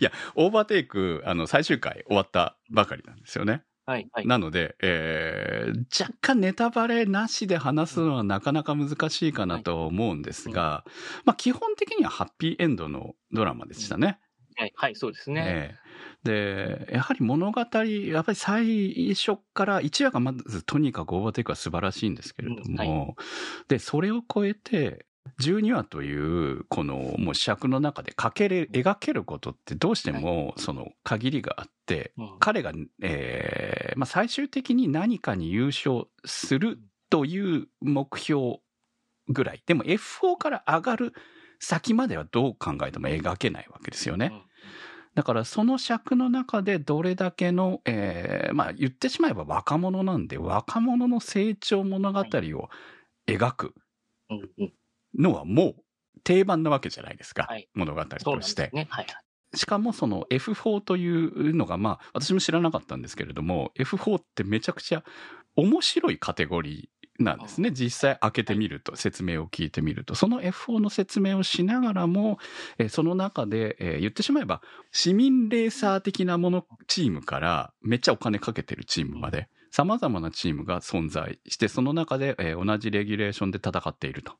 [0.00, 3.64] や、オーバーテイク、あの、最終回終わったばかりなんですよね。
[3.84, 4.26] はい、はい。
[4.26, 10.84] なので、えー若干ネタバレなしで話すのはなかなか難しいかなと思うんですが、
[11.24, 14.18] まあ基本的にはハッピーエンドのドラマでしたね。
[14.56, 15.44] はい、はい、そうですね。
[15.46, 15.82] ええ
[16.24, 23.14] で、やはり物語、やっぱり最初から、1話がまずとにかくオーバーテイクは素晴らしいんですけれども、うんは
[23.68, 25.06] で、それを超えて、
[25.40, 32.36] 12話という、このもう尺の中で描けれ、描けることってどうしても、その限りがあって、うん。
[32.38, 36.78] 彼が、えーまあ、最終的に何かに優勝する
[37.10, 38.58] という目標
[39.28, 39.62] ぐらい。
[39.66, 41.12] でも F4 から上がる
[41.60, 44.30] 先まではどう考えても描けないわけですよね。
[44.32, 44.42] うん。
[45.14, 52.24] だからその尺の中でどれだけの、えーまあ言ってしまえば若者なんで、若者の成長物語を
[53.26, 53.74] 描く
[55.18, 55.74] のはもう
[56.24, 57.44] 定番なわけじゃないですか。
[57.44, 58.70] はい物語として。
[58.72, 58.86] ね。
[58.90, 59.58] はい、はい。
[59.58, 65.04] しかもその F4 というのが、まあ私も知らなかったんですけれども、F4 ってめちゃくちゃ
[65.56, 67.70] 面白いカテゴリーなんですね。
[67.70, 70.14] 実際開けてみると、説明を聞いてみると。
[70.14, 72.38] その F4 の説明をしながらも、
[72.78, 84.32] えーその中で、えー言ってしまえば、市民レーサー的なもの、チームからめっちゃお金かけてるチームまで、様々なチームが存在して、その中で、えー同じレギュレーションで戦っていると。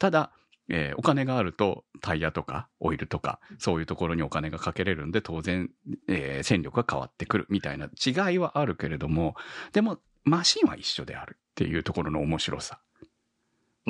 [0.00, 0.32] はいただ、
[0.68, 5.70] えーお金があるとタイヤとかオイルとかそういうところにお金がかけれるんで当然、
[6.08, 9.34] えー戦力が変わってくるみたいな違いはあるけれども
[9.72, 12.80] でもマシンは一緒であるっていうところの面白さ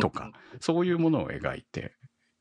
[0.00, 1.94] とかそういうものを描いて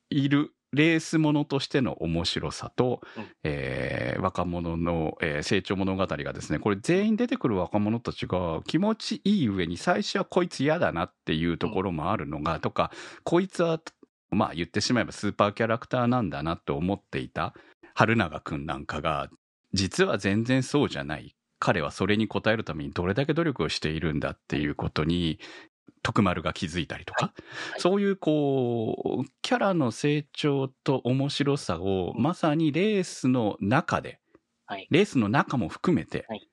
[0.10, 3.26] いるレースものとしての面白さと、うん。
[3.44, 12.92] えー若者の、えー成長物語がですねこれ全員出てくる若者たちが気持ちいい上に最初はこいつ嫌だなっていうところもあるのが、とか
[13.24, 13.80] こいつは
[14.30, 17.54] まあ言ってしまえばスーパーキャラクターなんだなと思っていた
[17.96, 19.30] 春永くんなんかが
[19.74, 21.36] 実は全然そうじゃない。
[21.60, 25.40] 彼はそれに応えるためにどれだけ努力をしているんだっていうことに
[26.04, 27.34] 徳丸が気づいたりとか、は
[27.78, 27.82] い。
[27.82, 34.20] そういうこうキャラの成長と面白さをまさにレースの中で、
[34.66, 34.88] はい。
[34.90, 36.50] レースの中も含めてはい。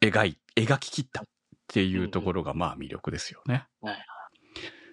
[0.00, 1.24] 描い描き切ったっ
[1.68, 3.66] ていうところがまあ魅力ですよね。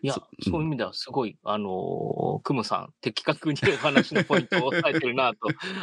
[0.03, 5.37] いやそ、そういう意味ではすごい、あのークムさん、的確にお話のポイントを押さえてるなと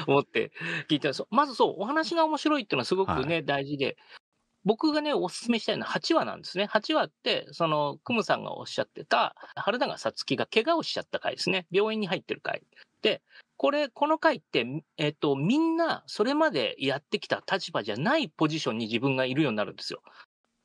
[0.07, 0.53] 思って
[0.91, 1.25] 聞いてます。
[1.31, 3.97] まずそう、お話が面白いっていうのはすごくね、 大事で、
[4.65, 6.65] 僕がね、お勧めしたいのは8話なんですね。
[6.67, 11.67] 8話って、その、クムさんがおっしゃってた、春永さつきが怪我をしちゃった回ですね。
[11.71, 12.63] 病院に入ってる回。
[13.03, 13.23] で、
[13.57, 14.67] これ、この回って、
[14.99, 20.03] えっと、みんな、それまでやってきた立場じゃないポジションに自分がいるようになるんですよ。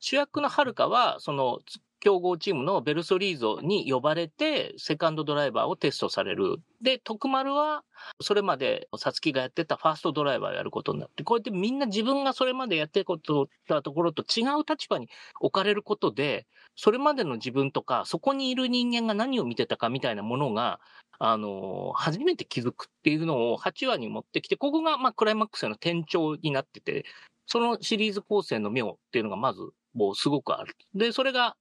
[0.00, 1.60] 主役のはるかは、その、
[1.98, 6.58] つ競合チームのベルソリーゾに呼ばれて、セカンドドライバーをテストされる。
[6.82, 7.82] で、徳丸は、
[8.20, 15.08] それまで、さつきがやってたファーストドライバーをやることになって、こうやってみんな自分がそれまでやってことたところと違う立場に
[15.40, 20.80] 置かれることで、それまでの自分とか、そこにいる人間が何を見てたかみたいなものが、
[21.18, 27.06] あの、初めて気づくっていうのを8話に持ってきて、ここが、まあ、クライマックスへの転調になってて、
[27.46, 29.62] そのシリーズ構成の妙っていうのがまず、
[29.94, 30.76] もうすごくある。
[30.94, 31.56] で、それが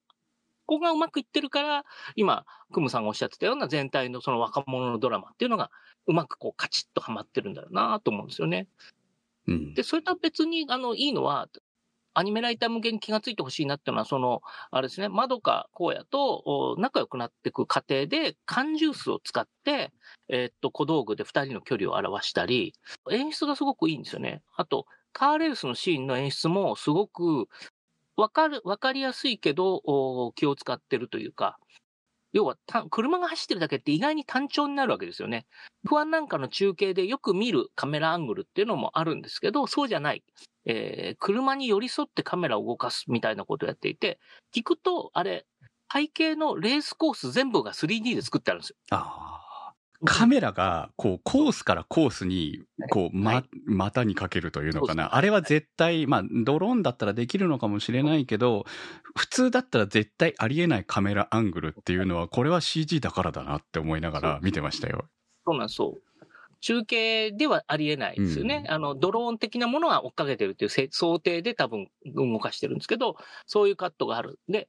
[0.66, 1.86] ここがうまくいってるから、
[2.16, 5.72] 今、クムさんがおっしゃってたような全体のその若者のドラマっていうのが、
[6.08, 8.68] うまくこうカチッとはまってるんだよなと思うんですよね。
[9.48, 9.74] うん。
[9.74, 11.48] で、それとは別に、あの、いいのは、
[12.18, 14.42] アニメライター向けに気がついてほしいなっていうのは、その、
[14.72, 19.92] あれですね、まどか荒野とお仲良くなっていく過程で、缶ジュースを使って、
[20.30, 22.74] えーっと、小道具で二人の距離を表したり、
[23.12, 24.42] 演出がすごくいいんですよね。
[24.56, 27.50] あと、カーレースのシーンの演出もすごく、
[28.18, 31.58] わかる、わかりやすいけど、気を使ってるというか、
[32.34, 32.58] 要は、
[32.92, 35.48] 車が走ってるだけって意外に単調になるわけですよね。
[35.88, 40.24] 不安なんかの中継でよく見るカメラアングルっていうのもあるんですけど、そうじゃない。
[40.66, 44.20] えー車に寄り添ってカメラを動かすみたいなことをやっていて、
[44.56, 45.46] 聞くと、あれ、
[45.94, 48.76] 背景のレースコース全部が 3D で作ってあるんですよ。
[48.92, 49.45] ああ。
[50.04, 55.16] カメラが、こう、コースからコースに、こう、ま、股にかけるというのかそうな。
[55.16, 58.66] あれは絶対、まあ、ドローンだったらできるのかもしれないけど、
[59.16, 65.06] 普通だったら絶対ありえないカメラアングルっていうのは、これは CG だからだなって思いながら見てましたよ。
[65.46, 65.96] そうなんですよ。
[66.62, 68.64] 中継ではありえないですよね。
[68.66, 74.40] うんあの、ドローン的なものが追っかけてるっていうせ想定で多分動かしてるんですけど、そういうカットがある。
[74.50, 74.68] で、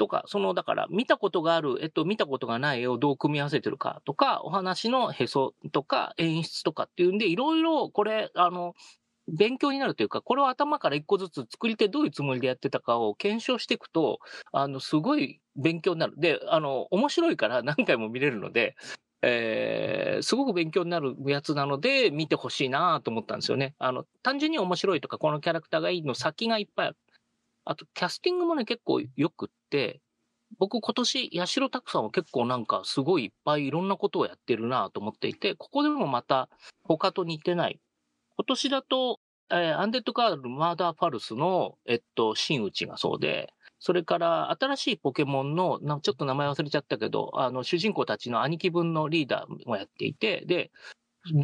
[0.00, 8.72] とか、その、だから、見たことがある絵と見たことがない絵をどう組み合わせてるかとか、お話のへそとか演出とかっていうんで、いろいろこれ、あの、
[9.28, 14.20] 勉強になるというか、これを頭から一個ずつ作り手どういうつもりでやってたかを検証していくと、
[14.52, 16.14] あの、すごい勉強になる。
[16.16, 18.74] で、あの、面白いから何回も見れるので、
[19.20, 23.74] えーすごく勉強になるやつなので、見てほしいなと思ったんですよね。
[23.78, 26.96] あの、単純に面白いとか、このキャラクターがいいの先がいっぱいある。
[27.64, 29.48] あと、キャスティングもね、結構良くっ、
[30.58, 36.48] 僕今年、八代拓さんは結構なんかすごいいっぱいいろんなことをやってるなと思っていて、ここでもまた
[36.82, 37.80] 他と似てない。
[38.36, 50.70] 今年だと、えーアンデッドガールマーダーファルスの、えっと、真打ちがそうで、それから新しいポケモンの、なちょっと名前忘れちゃったけど、あの、主人公たちの兄貴分のリーダーをやっていて、で、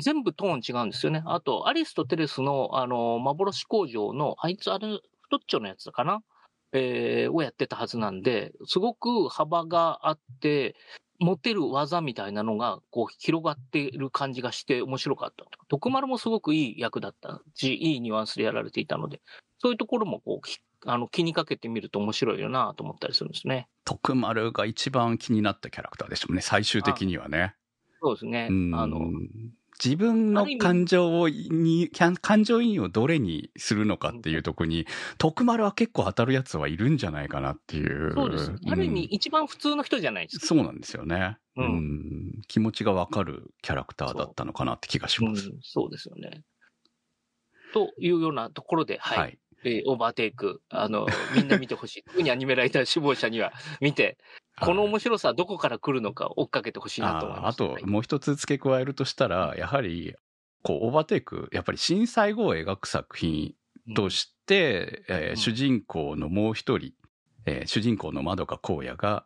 [0.03, 1.23] 全部トーン違うんですよね。
[1.27, 4.89] あと、アリスとテレスの、あの、幻工場の、あいつ、あれ、
[5.23, 6.23] 太っちょのやつだかな
[6.73, 10.77] えーをやってたはずなんで、すごく幅があって、
[11.19, 15.51] 持てる技みたいなのが、こう、広がっている感じがして面白かったと。
[15.69, 19.23] 徳丸もすごくいい役だったし、いいニュアンスでやられていたので、
[19.59, 23.69] そういうところも、こう、きあの、気にかけてみると面白いよなと思ったりするんですね。
[23.85, 27.55] 徳丸が一番気になったキャラクターでしたもんね、最終的にはね。
[28.03, 28.49] そうですね。
[28.51, 29.11] うんあの、
[29.83, 34.87] 自分の感情をに、感情移入をどれにするのかっていうとこに、
[35.19, 38.13] 徳丸は結構当たるやつはいるんじゃないかなっていう。
[38.15, 38.53] そうです。
[38.67, 40.47] ある意味、うん一番普通の人じゃないですか。
[40.47, 41.39] そうなんですよね。
[41.57, 45.49] うんうん気持ちがわかるキャラクターだったのかなって気がします。
[45.49, 46.43] うん、そうですよね。
[47.73, 49.19] というようなところで、はい。
[49.19, 49.39] はい。
[49.65, 52.03] えーオーバーテイク、あの、みんな見てほしい。
[52.09, 54.19] 特にアニメライター志望者には見て、
[54.61, 57.61] この面白さはどこから来るのか追っかけてほしいなと思います。
[57.61, 60.15] ああはいと、もう一つ付け加えるとしたら、やはり、
[60.63, 63.55] こう、オーバーテイク、やっぱり震災後を描く作品
[63.95, 66.93] として、えーうん主人公のもう一人、
[67.45, 69.25] えー主人公のまどか荒野が、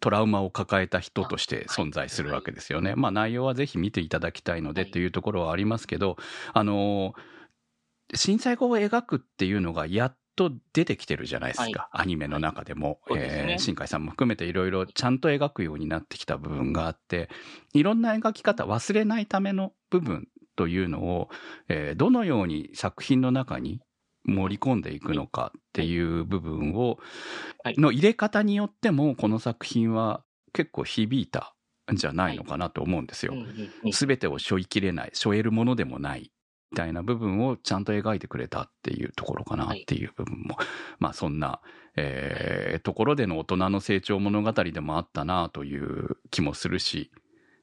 [0.00, 2.94] トラウマを抱えた人として存在するわけですよね。
[2.96, 6.16] まあ内容はぜひ見ていただきたいのではいうところはありますけど、
[6.54, 7.20] あのー
[8.12, 11.90] 震災後を描くっていうのがやっと出てきてるじゃないですか。
[11.92, 13.00] アニメの中でも。
[13.06, 13.52] そうですね。
[13.52, 17.28] えー新海さんも含めていろいろちゃんと描くようになってきた部分があって、
[17.74, 21.28] いろんな描き方、忘れないための部分というのを、
[21.68, 23.80] えーどのように作品の中に
[24.24, 26.98] 盛り込んでいくのかっていう部分を、
[27.62, 27.74] はい。
[27.76, 31.54] の入れ方によっても、この作品は結構響いた
[31.92, 33.34] んじゃないのかなと思うんですよ。
[33.92, 36.32] すべてを背負いきれない、背負えるものでもない、
[36.72, 40.56] みたいな部分をちゃんと描いてくれたっていうところかなっていう部分も、
[40.98, 41.60] まあそんな、
[41.96, 47.10] えーところでの大人の成長物語でもあったなという気もするし、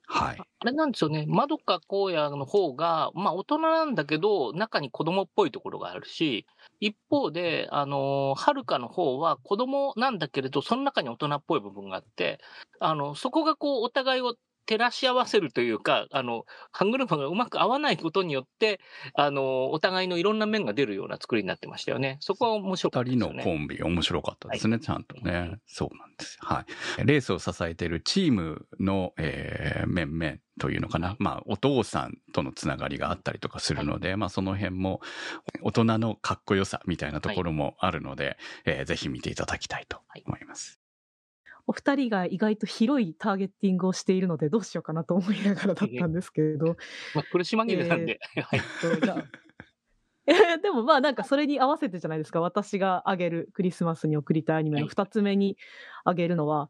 [0.06, 0.48] はい。
[0.60, 1.26] あれなんですよね。
[1.28, 6.48] まどか荒野の方が、まあ大人なんだけど、中に子供っぽいところがあるし、
[6.80, 12.40] 一方で、あの、はるかの方は子供なんだけれど、その中に大人っぽい部分があって、
[12.80, 14.36] あの、そこがこう、お互いを
[14.68, 18.80] 照らし合わせるというか、あの、歯車がうまく合わないことによって、
[19.16, 22.18] あの、お互いのいろんな面が出るような作りになってましたよね。
[22.20, 23.42] そこは面白かった二ですよね。
[23.42, 25.60] 人のコンビ面白かったですね、はちゃんとうんね。
[25.66, 26.48] そうなんですよ。
[26.48, 26.66] は
[27.00, 27.06] い。
[27.06, 31.16] レースを支えているチームの、えー面々というのかな。
[31.20, 35.02] まあ、お父さんとのつながりがあったりとかするので、まあ、その辺も
[35.62, 40.87] 大人のかっこよさみたいなところもあるので、えーぜひ見ていただきたいと思います。
[41.68, 46.78] お二人が意外と広いターゲティングをしているのでどうしようかなと思いながらだったんですけれど、
[47.14, 48.60] まあ、苦し紛れなんで、はい。
[48.60, 49.24] えー
[50.62, 52.42] でもまあなんかそれに合わせてじゃないですか。
[52.42, 54.90] 私があげるクリスマスに送りたいアニメのはい。
[54.90, 55.58] 二つ目に
[56.04, 56.70] あげるのは、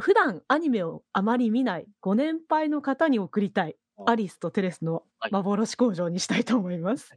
[0.00, 3.76] 普段アニメをあまり見ないご年配の方に送りたい
[4.06, 5.32] アリスとテレスのはい。
[5.32, 7.16] 幻工場にしたいと思います。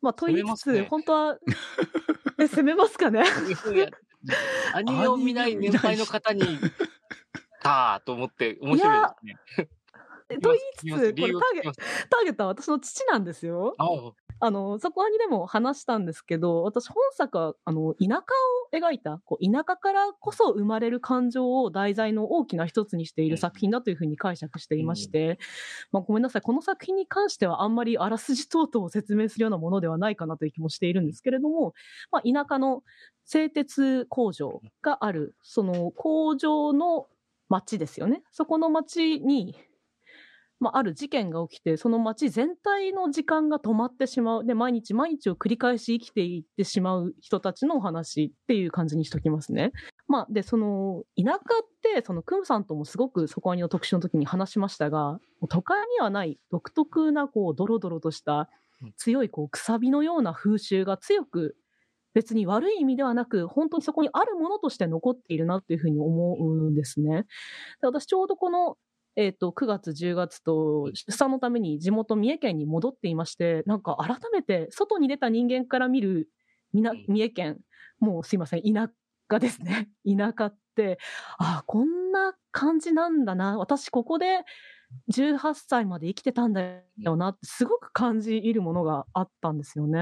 [0.00, 0.86] まあと言いつつ、ね。
[0.88, 1.38] 本当は
[2.38, 3.22] え攻めますかね
[4.74, 6.42] アニメを見ない年配の方に、
[7.60, 9.68] かーと思って面白いですね。
[10.40, 13.74] と言いつつこれターゲットは私の父なんですよ。
[14.40, 25.38] ああの、そこにでも話したんですけど、私本作は、あの、田舎を描いた、こう、田舎からこそ生まれる感情を題材の大きな一つにしている作品だというふうに解釈していまして、
[25.92, 31.74] まあごめんなさい、この作品に関してはあんまりあらすじ等々を説明するようなものではないかなという気もしているんですけれども、
[32.10, 32.82] まあ田舎の
[33.24, 37.08] 製鉄工場がある、その工場の
[37.50, 38.22] 町ですよね。
[38.32, 39.56] そこの町に、
[40.60, 44.46] まあ、ある事件が起きて、その街全体の時間が止まってしまう。
[44.46, 49.72] で、毎日毎日を繰り返し生きていってしまう人たちのお話っていう感じにしときますね。
[50.06, 51.40] まあ、で、その、田舎っ
[51.94, 58.50] て、その、クムさんともすごくそこアニの特集の時に話しましたが、都会にはない独特な、こう、ドロドロとした
[58.82, 61.56] うん、強い、こう、くさびのような風習が強く、
[62.14, 67.26] 別に悪い意味ではなく、本当にそこにあるものとして残っているなっていうふうに思うんですね。
[67.80, 68.76] で私ちょうどこの
[69.16, 76.28] えっ、と、9月、10月と出産のために地元三重県に戻っていまして、なんか改めて外に出た人間から見る
[76.72, 77.58] 三重県、
[77.98, 78.90] もうすいません、田
[79.30, 79.90] 舎ですね。
[80.06, 80.98] 田舎って、
[81.38, 83.58] ああ、こんな感じなんだな。
[83.58, 84.44] 私ここで
[85.12, 90.00] 18歳まで生きてたんだよなってすごく感じるものがあったんですよね。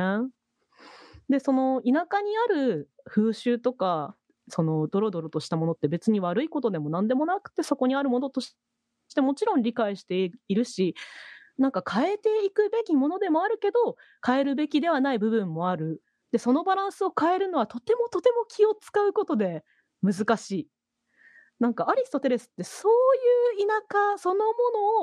[1.28, 4.16] で、その田舎にある風習とか、
[4.50, 8.56] そのドロドロとしたものって別に悪いことでも何でもなくてそこにあるものとし
[9.14, 10.94] てもちろん理解しているし
[11.58, 16.02] なんか変えていくべきものでもあるけど変えるべきではない部分もある
[16.32, 19.64] でそのバランスを変えるのはとてもとても気を使うことで
[20.02, 20.68] 難しい
[21.60, 24.52] なんかアリストテレスってそういう田舎そのも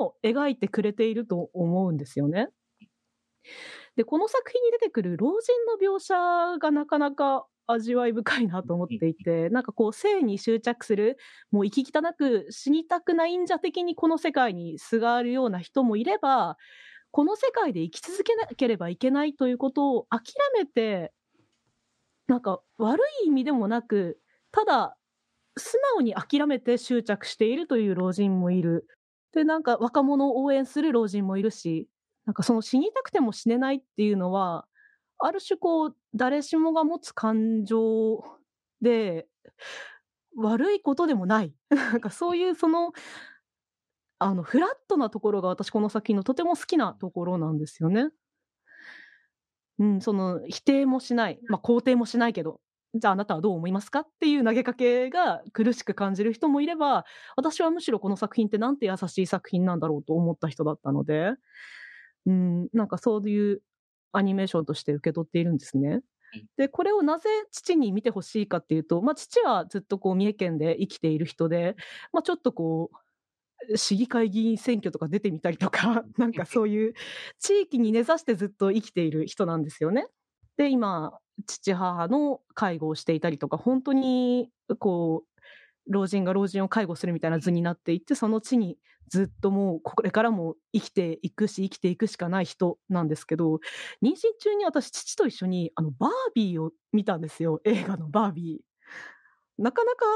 [0.00, 2.48] のを描いてくれていると思うんですよね。
[3.96, 6.14] でこの作品に出てくる老人の描写
[6.58, 11.18] がなかなか味わい深いなと思っていて、なんかこう性に執着する、
[11.50, 16.56] もう生き汚く死にたくないんじゃ的にこの世界にすがるような人もいれば、
[17.10, 20.22] この世界で生き続けなければいけないということを諦
[20.56, 21.12] めて、
[22.28, 24.18] なんか悪い意味でもなく、
[24.52, 24.96] ただ
[25.58, 28.86] 素直に諦めて執着しているという老人もいる。
[29.32, 31.88] で、なんか若者を応援する老人もいるし、
[32.26, 34.66] なんかその死にたくても死ねないっていうのは、
[35.18, 38.22] ある種こう、誰しもが持つ感情
[38.80, 39.26] で、
[40.36, 41.54] 悪いことでもない。
[41.70, 42.92] なんかそういうその、
[44.18, 48.10] あの、フラットなところが私この作品のとても好きなところなんですよね。
[49.78, 51.38] うん、その、否定もしない。
[51.48, 52.60] まあ、肯定もしないけど、
[52.94, 57.04] じゃああなたはどう思いますかっていう投げかけが苦しく感じる人もいれば、
[57.36, 61.32] 私はむしろこの作品ってなんて優しい作品なんだろうと思った人だったので、
[62.26, 63.62] うん、なんかそういう
[64.12, 66.00] アニメーションとして受け取っているんですね。
[66.56, 71.76] で、これをなぜ父に見てほしいかっていうと、まあ父はずっとこう三重県で生きている人で、
[72.12, 72.96] まあちょっとこう、
[73.76, 76.94] 市議会議員選挙とか出てみたりとか、 なんかそういう
[77.38, 80.06] 地域に根ざしてずっと生きている人なんですよね。
[80.56, 85.35] で、今、父母の介護をしていたりとか、本当にこう、
[85.88, 88.78] 老人が老人を介護するみたいな図になっていって、その地に
[89.08, 93.60] ずっともうこれからも生きていくし生きていくしかない人なんですけど
[94.02, 97.60] 妊娠中に私父と一緒にあのバービーを見たんですよ。
[97.64, 99.62] 映画のバービー。
[99.62, 100.06] なかなか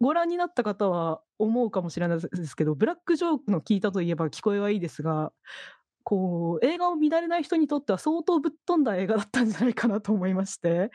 [0.00, 5.32] ご覧になった方は思うかもしれないですけどブラックジョークの聞いたといえば聞こえはいいですが
[6.02, 10.90] こう映画を見られない人にとっては相当ぶっ飛んだ映画だったんじゃないかなと思いまして、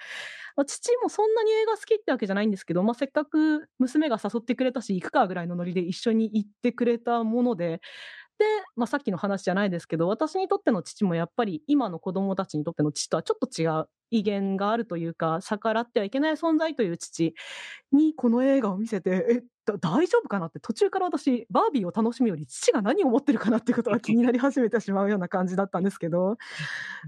[0.55, 7.81] まあ、父もそんなに映画好きってわけじゃないんですけど、まあ、せっかく娘が誘ってくれたし行くかぐらいのノリで一緒に行ってくれたもので、
[8.75, 17.33] まあ、さっきの話じゃないですけど、私にとっての父もやっぱり今の子供たちにとっての父とはちょっと違う威厳があるというか、逆らってはいけない存在という父
[17.91, 26.37] にこの映画を見せて、え、だ大丈夫かなって途中から私、バービーを楽しむより父が何を思ってるかなっていうことが気になり始めてしまうような感じだったんですけど、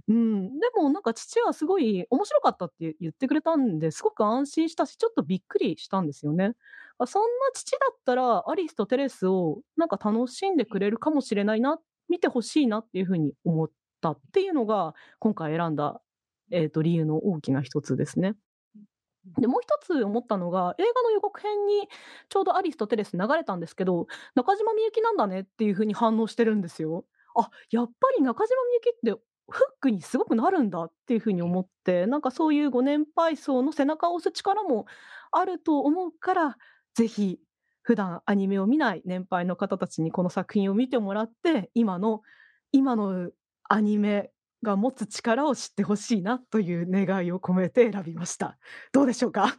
[0.10, 6.54] うん、でもなんか父はすごい面白かったって言ってくれたんですごく安心したし、ちょっとびっくりしたんですよね。
[7.00, 11.80] あそんな父だったらアリスとテレスをなんか楽しんでくれるかもしれないな、
[12.10, 13.70] 見てほしいなっていうふうに思っ
[14.02, 16.02] たっていうのが今回選んだ、
[16.52, 18.36] えー、と理由の大きな一つですね。
[19.38, 21.88] で、もう一つ思ったのが、映画の予告編に
[22.30, 27.06] ちょうどアリスとテレス流れたんですけど、中島みゆきなんだねっていうふうに反応してるんですよ。
[27.36, 34.86] あ、やっぱり中島みゆきってフックにすごくなるんだっていうふうに思って、なんかそういうご年配層の背中を押す力も
[35.32, 36.58] あると思うから、
[37.00, 37.40] ぜひ
[37.82, 42.24] 普段アニメを見ない年配の方たちにこの作品を見てもらって、今の、
[42.74, 43.32] 今の
[43.70, 44.32] アニメ
[44.64, 48.58] が持つ力を知ってほしいなという願いを込めて選びました。
[48.92, 49.56] どうでしょうか？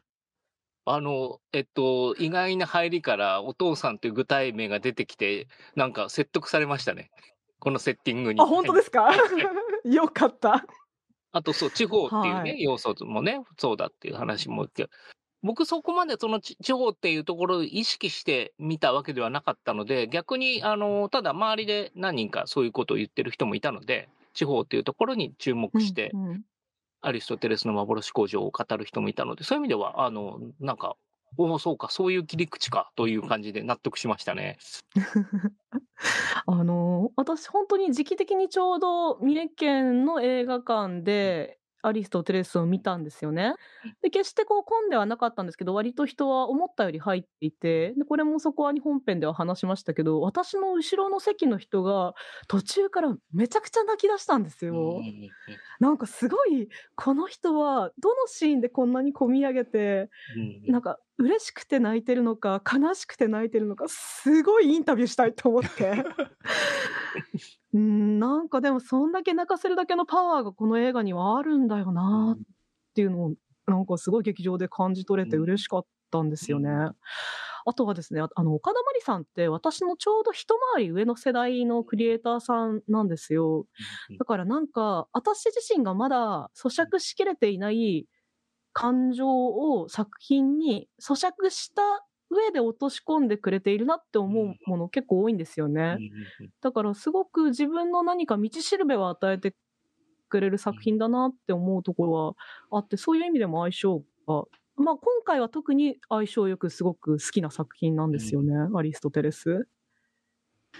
[0.84, 7.10] あの、えっと、意外な入りからお父さんという具体名が出てきて、なんか説得されましたね。
[7.58, 8.40] このセッティングに。
[8.42, 9.10] あ、本当ですか？
[9.84, 10.66] よかった。
[11.32, 14.68] あとそう、地方っていうね、はい要素もね、そうだっていう話も。
[15.42, 26.42] 僕そこまでその地地方っていうところを意識して見たわけではなかったので、逆に、あの、ただ周りで何人かそういうことを言ってる人もいたので、地方っていうところに注目して、うんうん。
[27.02, 30.96] アリストテレスの幻工場を語る人もいたので、そういう意味では、あの、なんか、
[31.38, 34.58] おお、そうか、そういう切り口か、という感じで納得しましたね。
[36.46, 43.54] あの私本当に時期的にちょうど三重県の映画館でアリスとテレスを見たんですよね。
[44.02, 52.14] で決してこう混んではなかったんですけど割と人は思ったより入っていてでこれもそこは本編では話しましたけど私の後ろの席の人が
[52.48, 54.98] 途中からめちゃくちゃ泣き出したんですよ。
[54.98, 55.30] うん
[55.80, 66.04] なんかすごいこの人はどのシーンでこんなに込み上げてうんなんか嬉しくて泣いてるのか悲しくて泣いてるのかすごいインタビューしたいと思って
[67.74, 72.42] うんなんかでもそんだけ泣かせるだけのパワーがこの映画にはあるんだよなっ
[72.94, 73.34] ていうのを
[73.66, 76.70] なんかすごい劇場で感じ取れて嬉しかったんですよね。
[77.66, 83.66] あとはですね、ああの、岡田真理さんって私のちょうど一回り上の世代のクリエイターさんなんですよ。
[84.18, 88.06] だからなんか、私自身がまだ咀嚼しきれていない
[88.72, 91.82] 感情を作品に咀嚼した
[92.30, 95.98] 上で落とし込んでくれているなって思うもの結構多いんですよね。
[96.60, 99.56] だからすごく自分の何か道しるべを与えて
[100.28, 104.44] くれる作品だなって思うところはあって、そういう意味でも相性が、
[104.76, 109.66] まあ今回は特に相性よくすごく好きな作品なんですよね、アリストテレス。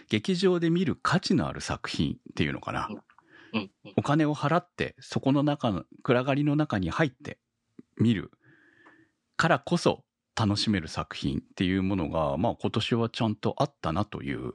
[0.09, 2.89] 劇場で見る価値のある作品っていうのかな。
[3.53, 7.41] うんお金を払って、そこの中の、暗がりの中に入って
[8.01, 8.31] 見る
[9.37, 10.05] からこそ
[10.37, 14.55] 楽しめる作品っていうものが、まあ今年はちゃんとあったなという。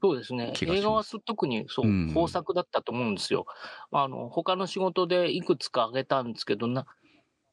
[0.00, 0.52] そうですね。
[0.62, 3.46] 映画は特にそうう、ん豊作だったと思うんですよ。
[3.90, 6.86] あの、他の仕事でいくつかあげたんですけど、な、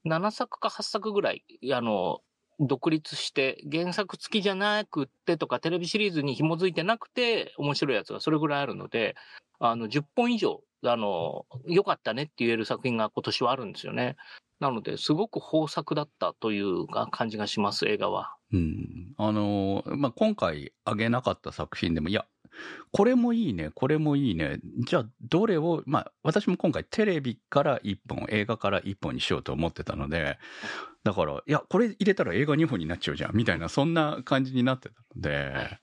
[0.03, 1.43] 7作か8作ぐらい、
[1.74, 2.22] あの、
[2.59, 9.16] 独立して、原作付きじゃなくってとか、テレビシリーズに紐づいてなくて、面白いやつがそれぐらいあるので、
[9.59, 14.16] あの、10本以上、あの、良かったねって言える作品が今年はあるんですよね。
[14.60, 18.36] なので、すごく豊作だったという感じがします、映画は。
[18.52, 19.14] うん。
[19.18, 22.26] あの、まあ今回あげなかった作品でも、いや、
[22.92, 24.60] これもいいね、これもいいね。
[24.88, 30.38] じゃあ、どれを、まあ、私も今回テレビから1本、映画から1本にしようと思ってたので、
[31.04, 35.80] だから、いや、これ入れたら映画2本になっちゃうじゃん、みたいな、そんな感じになってたので、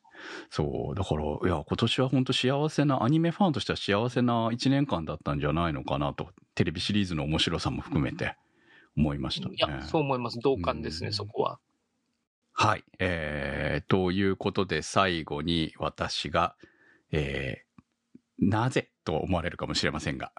[0.50, 8.36] そう、だから、いや、今年は本当幸せな、アニメファンとしては幸せな1年間だったんじゃないのかなと、テレビシリーズの面白さも含めて
[8.96, 9.54] 思いましたね。
[9.56, 10.38] いや、そう思います。
[10.40, 11.58] 同感ですね、うんそこは。
[12.52, 12.84] はい。
[12.98, 16.54] えー、ということで最後に私が、
[17.10, 20.32] えー、なぜと思われるかもしれませんが、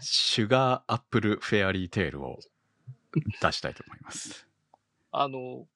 [0.00, 2.38] シュガーアップルフェアリーテールを
[3.40, 4.46] 出したいと思います。
[5.12, 5.66] あの、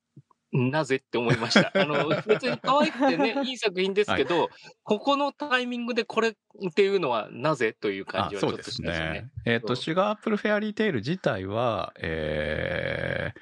[0.53, 1.70] なぜって思いました。
[1.78, 4.49] あの、別に可愛くてね、 いい作品ですけど、
[4.82, 6.34] ここのタイミングでこれっ
[6.74, 9.30] ていうのはなぜという感じはちょっとしましたね。。
[9.44, 13.32] えっ、と、そうシュガーアップルフェアリーテール自体は、え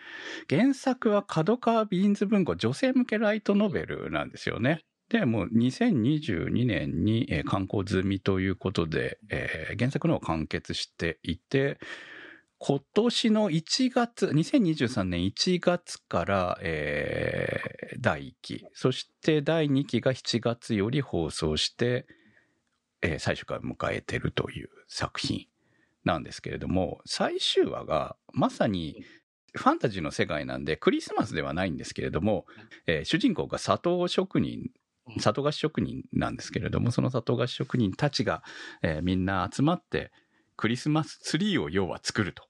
[0.49, 4.85] ー、原作は角川ビーンズ文庫女性向けライトノベルなんですよね。
[5.09, 11.79] で、もう2022年に、えー刊行済みということで、えー原作の方は完結していて、
[12.59, 22.07] 今年の1月、2023年1月から、えー第1期、そして第2期が7月より放送して、
[23.03, 25.47] えー最終回を迎えてるという作品
[26.05, 29.05] なんですけれども、最終話がまさに
[29.55, 32.47] ファンタジーの世界なんで、クリスマスではないんですけれども、
[32.87, 34.71] えー主人公が砂糖職人、
[35.19, 38.43] 砂糖菓子職人なんですけれども、その砂糖菓子職人たちが、
[38.83, 40.11] えーみんな集まって、
[40.57, 42.45] クリスマスツリーを要は作ると。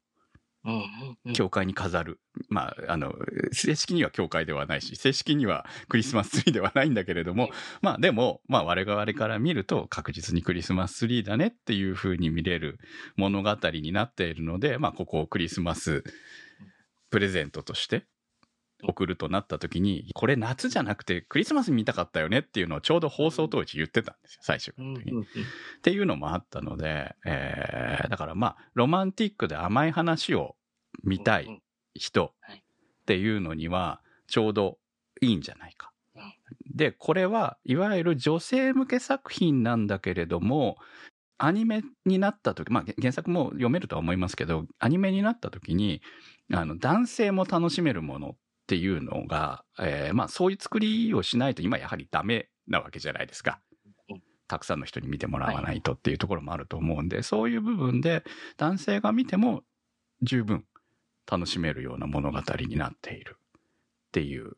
[1.32, 2.20] 教会に飾る。
[2.48, 3.14] まあ、あの、
[3.52, 7.50] 正式には教会ではないし、正式にはクリスマスツリーではないんだけれども、
[7.82, 12.78] まあでも、まあ我々から見ると確実にクリスマスツリーだねっていう風に見れる
[13.16, 16.02] 物語になっているので、まあここをクリスマス
[17.10, 18.04] プレゼントとして
[18.82, 25.12] 送るとなった時に、これ夏じゃなくてクリスマスに見たかったよねっていうのをちょうど放送当時言ってたんですよ、最初うんの時に。
[25.12, 25.26] うんっ
[25.82, 30.56] ていうのもあったので、えーだからまあ、ロマンティックで甘い話を
[31.04, 31.62] 見たい
[31.94, 32.58] 人はい。
[32.58, 34.78] っていうのには、ちょうど
[35.20, 35.92] いいんじゃないか。
[36.16, 36.34] うん。
[36.74, 40.76] で、これはいわゆる女性向け作品なんだけれども、
[41.38, 46.02] アニメになった時、まあ原作も読めるとは思いますけど、アニメになった時に、
[46.52, 48.36] あの、男性も楽しめるもの
[48.66, 53.60] っていうのが、えーまあそういう作りをしないと今やはりダメなわけじゃないですか
[54.10, 54.22] うん。
[54.48, 58.24] たくさんの人に見てもらわないとっていうところもあると思うんで、そういう部分で
[58.56, 59.62] 男性が見ても
[60.22, 60.64] 十分
[61.30, 64.56] 楽しめるような物語になっているっていう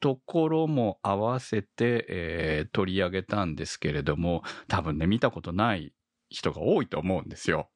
[0.00, 5.92] ところも合わせて、えー取り上げたんですけれども、多分ね、見たことない
[6.28, 7.68] 人が多いと思うんですよ。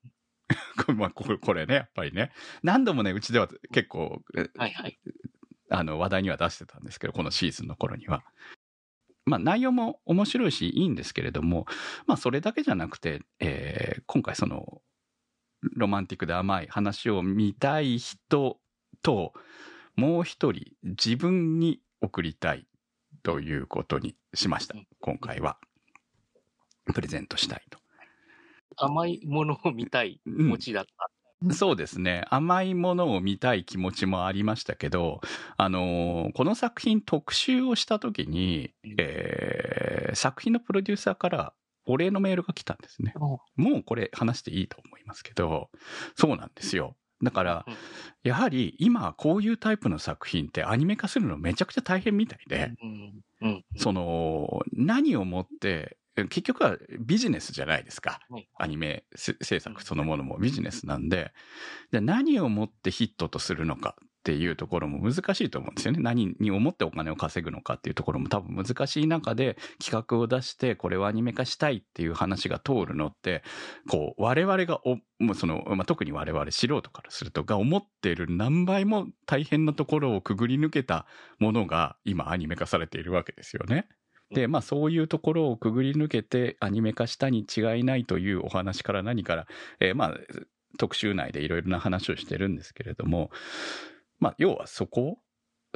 [0.85, 2.33] これ まあこれね、やっぱりね。
[2.63, 4.99] 何度もね、うちでは結構、えはいはい。
[5.71, 8.25] あの話題には出してたんですけど、このシーズンの頃には。
[9.25, 11.67] まあ内容も面白いしいいんですけれども、
[12.07, 14.83] まあそれだけじゃなくて、えー今回その
[15.63, 18.61] ロマンティックで甘い話を見たい人
[19.03, 19.33] と、
[19.97, 22.67] もう一人自分に送りたい
[23.23, 24.87] ということにしましたうん。
[25.01, 25.59] 今回は。
[26.93, 27.82] プレゼントしたいと。
[28.77, 31.11] 甘いものを見たい気持ちだった。
[31.51, 32.25] そうですね。
[32.31, 35.21] 甘いものを見たい気持ちもありましたけど、
[35.57, 41.53] あのーこの作品特集をした時に、えー作品のプロデューサーから
[41.87, 43.15] お礼のメールが来たんですね。
[43.17, 43.41] も
[43.79, 45.71] うこれ話していいと思いますけど、
[46.17, 46.97] そうなんですよ。
[47.23, 47.75] だからうん、
[48.25, 58.21] やはり今こういうタイプの作品ってアニメ化するのめちゃくちゃ大変みたいで、うんうんその、何をもって、結局はビジネスじゃないですか。
[58.31, 61.33] はいアニメせ制作そのものもビジネスなんで、
[61.91, 65.99] で何をもってヒットとするのかっていうところも難しいと思うんですよね。
[66.01, 73.43] 何に思ってお金を稼ぐのかっていうところも多分難しい中で企画を出してこれをアニメ化したいっていう話が通るのって、
[73.91, 81.07] こう我々がお、もうその、まあ、特に我々素人からするとが思っている何倍も大変なところをくぐり抜けた
[81.41, 83.89] ものが今アニメ化されているわけですよね。
[84.35, 89.47] で、まあそういうところをくぐり抜けてアニメ化したに違いないというお話から何から、
[89.81, 90.15] えーまあ
[90.79, 93.31] 特集内でいろいろな話をしてるんですけれども、
[94.19, 95.19] まあ要はそこを、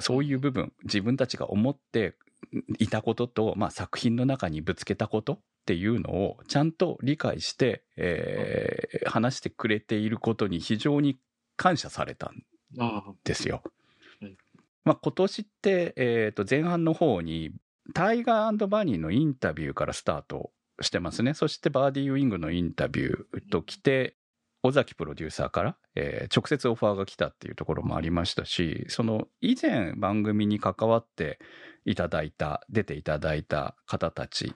[0.01, 2.17] そういう部分、自分たちが思って
[2.79, 11.19] いたことと、まあ作品の中にぶつけたことっていうのをちゃんと理解して、えー話してくれていることに非常に
[11.57, 12.45] 感謝されたん
[12.79, 13.63] うんですよ
[14.21, 14.37] うん。
[14.85, 17.53] まあ、今年って、えーと前半の方に
[17.95, 21.35] タイガーバニーのインタビューからスタートしてますね。
[21.35, 24.17] そしてバーディーウィングのインタビューと来て、
[24.63, 31.39] 尾崎プロデューサーから、えー直接オファーが来たっていうところもありましたし、その以前番組に関わって
[31.85, 34.55] いただいた、出ていただいた方たち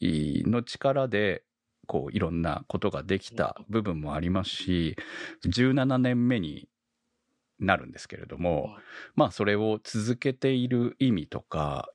[0.00, 1.42] の力で、
[1.86, 4.96] こういろんなことができた部分もありますし、
[5.44, 6.68] 17年目に
[7.58, 8.76] なるんですけれども、
[9.16, 11.90] まあそれを続けている意味とか、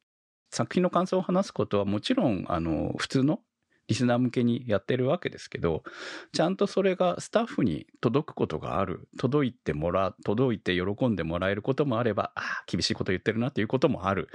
[0.56, 3.41] 作品の感想を話すことはもちろん、あの、普通の
[3.88, 5.84] リスナー向けにやってるわけですけど、
[6.32, 14.30] ちゃんとそれがスタッフに届くことがある、届いてもら、届いて喜んでもらえることもあれば、ああ、厳しいこと言ってるなっていうこともある、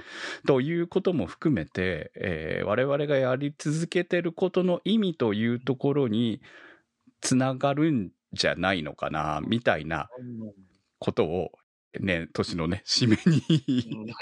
[0.47, 6.41] ということも含めて、えー我々がやり続けてることの意味というところに
[7.19, 10.07] つながるんじゃないのかな、みたいな
[10.99, 11.51] ことを、
[11.99, 14.13] ね、年のね、締めに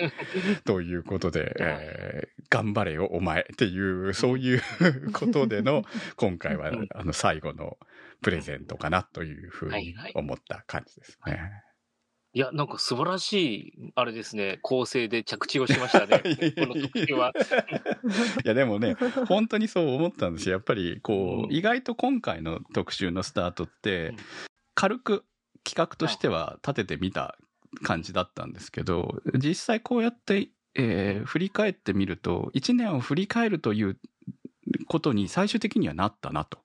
[0.66, 4.62] ということで、 えー頑張れよ、お前っていう、そういう
[5.14, 5.84] ことでの、
[6.16, 7.78] 今回はうん、あの、最後の
[8.22, 11.64] プレゼントかなというふうにはいはい思った感じですね。
[12.34, 16.22] いや、なんか素晴らしい、あれですね、構成で着地をしましたね。
[16.58, 17.34] この特集は。
[18.46, 18.96] いや、でもね、
[19.28, 20.54] 本当にそう思ったんですよ。
[20.54, 24.18] やっぱり、こう、うん意外と今回の特集のスタートってうん、
[24.76, 25.26] 軽く
[25.64, 27.38] 企画としては立ててみた
[27.84, 33.98] 感じだったんですけど、実際こうやって、えー振り返ってみると、1年を振り返るという
[34.88, 36.60] ことに最終的にはなったなと。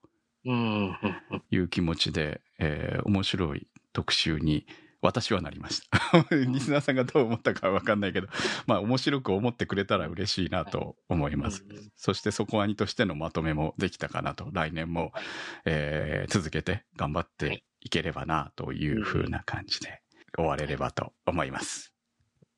[1.51, 4.67] いう気持ちで、えー面白い特集に
[5.01, 6.35] 私はなりました。
[6.35, 8.29] リスナーさんがどう思ったかはわかんないけど、
[8.67, 11.65] まあ面白く思ってくれたら嬉しいなと思います。
[11.69, 15.23] うんそしてそこアニとしてのまとめもできたかなと、来年も、はい。
[15.67, 20.01] えー続けて頑張っていければなというふうな感じで
[20.37, 21.93] 終われればと思います。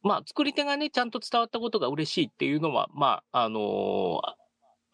[0.03, 4.47] まあ、作り手がね、ちゃんと伝わったことが嬉しいっていうのは、まあ、あのー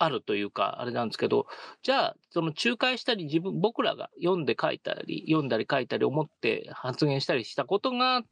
[0.04, 1.46] あるというか、あれなんですけど、
[1.82, 8.22] じゃあ、その仲介したり、自分、僕らが読んで書いたり、読んだり書いたり思って発言したりしたことが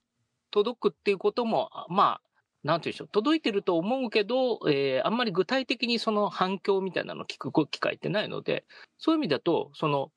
[0.50, 2.20] 届くっていうことも、まあ、
[2.64, 8.64] なんていうんでしょう、届いてると思うけど、えーあんまり具体的にその反響みたいなのを聞く機会ってないので、
[8.98, 10.10] そういう意味だと、その、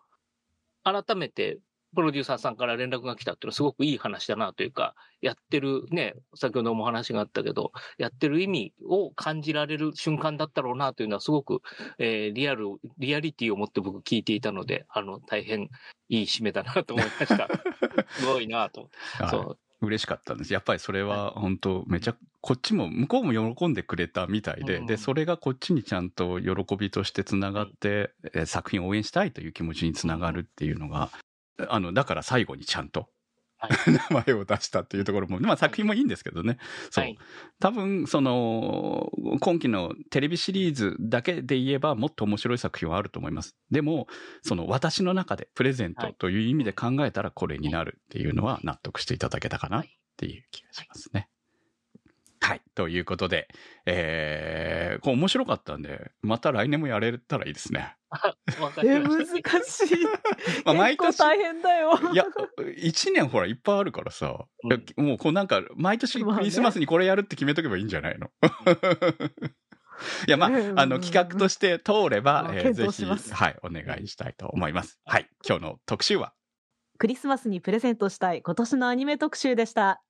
[0.83, 1.59] 改めて、
[1.93, 11.61] プロデューサーさんから連絡が来たっていうのはすごくいい話だなというか、やってるね、先ほどもお話があったけど、やってる意味を感じられる瞬間だったろうなというのはすごく、
[11.99, 15.69] えーリアル、リアリティを持って僕聞いていたので、あの、大変
[16.09, 17.47] いい締めだなと思いました。
[18.19, 18.89] すごいなと
[19.29, 19.57] そう。
[19.85, 20.53] 嬉しかったんです。
[20.53, 31.09] やっぱりそれは本当めちゃ、こっちも、向こうも喜んでくれたみたいで、うんで、それがこっちにちゃんと喜びとしてつながって、えー作品を応援したいという気持ちにつながるっていうのが、
[31.67, 33.09] あの、だから最後にちゃんと、
[33.57, 33.71] はい
[34.11, 36.57] 名前を出したっていうところも、まあ作品もいいんですけどね。
[36.91, 37.05] そう。
[37.05, 37.17] はい
[37.59, 43.55] 多分、その、今期のテレビシリーズだけで言えば、もっと面白い作品はあると思います。
[43.71, 44.07] でも、
[44.41, 49.85] その私の中でプレゼントという意味で考えたらこれになるっていうのは納得していただけたかなっ
[50.17, 51.29] ていう気がしますね。
[52.43, 52.61] はい。
[52.75, 53.47] ということで、
[53.85, 57.95] えー、こう面白かったんで、また来年もやれたらいいですね。
[58.83, 59.95] え、ま難し。
[59.95, 60.03] い。
[60.65, 61.97] まあ毎年大変だよ。
[62.11, 62.25] いや、
[62.75, 68.29] 一年ほらいっぱいあるからさ、うんもうこうなんか、毎年クリスマスにこれやるって決めとけばいいんじゃないの？
[70.27, 74.99] いや、まあ、うんあの、企画として通れば、まあえー検ぜひ、はい、お願いしたいと思います。
[75.05, 76.33] はい、今日の特集は、
[76.97, 80.01] クリスマスにプレゼントしたい今年のアニメ特集でした。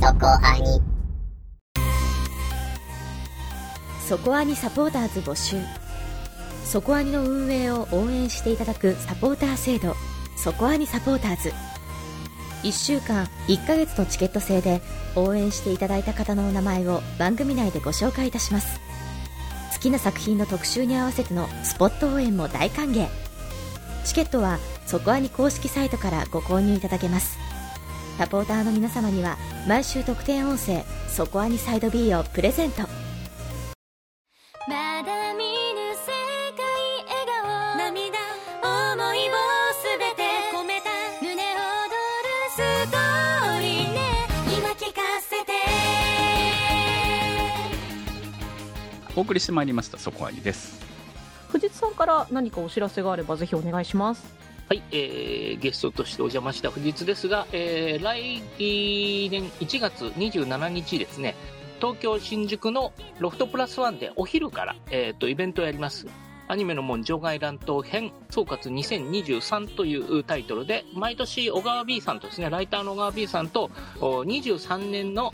[0.00, 0.82] そこアニ
[4.06, 5.56] そこアニサポーターズ募集。
[6.64, 9.94] そこアニの運営を応援していただくサポーター制度。
[10.36, 11.52] そこアニサポーターズ。
[12.62, 14.82] 1週間1ヶ月のチケット制で
[15.14, 18.80] 応援していただいた方のお名前を番組内でご紹介いたします。
[19.72, 23.08] 好きな作品の特集に合わせてのスポット応援も大歓迎。
[24.04, 27.47] チケットはそこアニ公式サイトからご購入いただけます。
[28.18, 29.36] サポーターの皆様には
[29.68, 32.82] 毎週特典音声「そこアニサイド B」をプレゼント。
[32.82, 32.88] ま
[35.06, 36.10] だ見ぬ世
[36.56, 36.66] 界
[37.06, 37.78] 笑顔。
[37.78, 38.18] 涙
[38.64, 39.32] 思いを
[39.72, 40.24] すべて。
[40.52, 40.90] 込めた。
[41.22, 44.00] 胸躍るストーリーね。
[44.58, 45.52] 今聞かせて。
[49.14, 50.80] お送りしてまいりました、そこあにです。
[51.50, 54.24] 藤津さんから何かお知らせがあればぜひお願いします。
[54.68, 61.34] はい、えーゲストとしてお邪魔した藤津ですが、えー来年1月27日ですね、
[61.80, 66.06] 東京新宿のロフトプラスワンでお昼から、えーとイベントをやります。
[66.50, 75.32] アニメの門場外乱闘編総括2023というタイトルで、毎年小川 B さんとですね、ライターの小川 B さんと23年の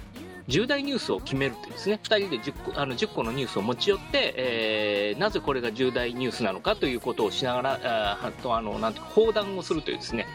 [0.48, 7.80] 重大ニュースを決めるというですね、2人で 10, 個あの10個のニュースを持ち寄って、えーなぜこれが重大ニュースなのかということをしながら、
[8.14, 10.26] あーとあのなんていうか砲弾をするというですね、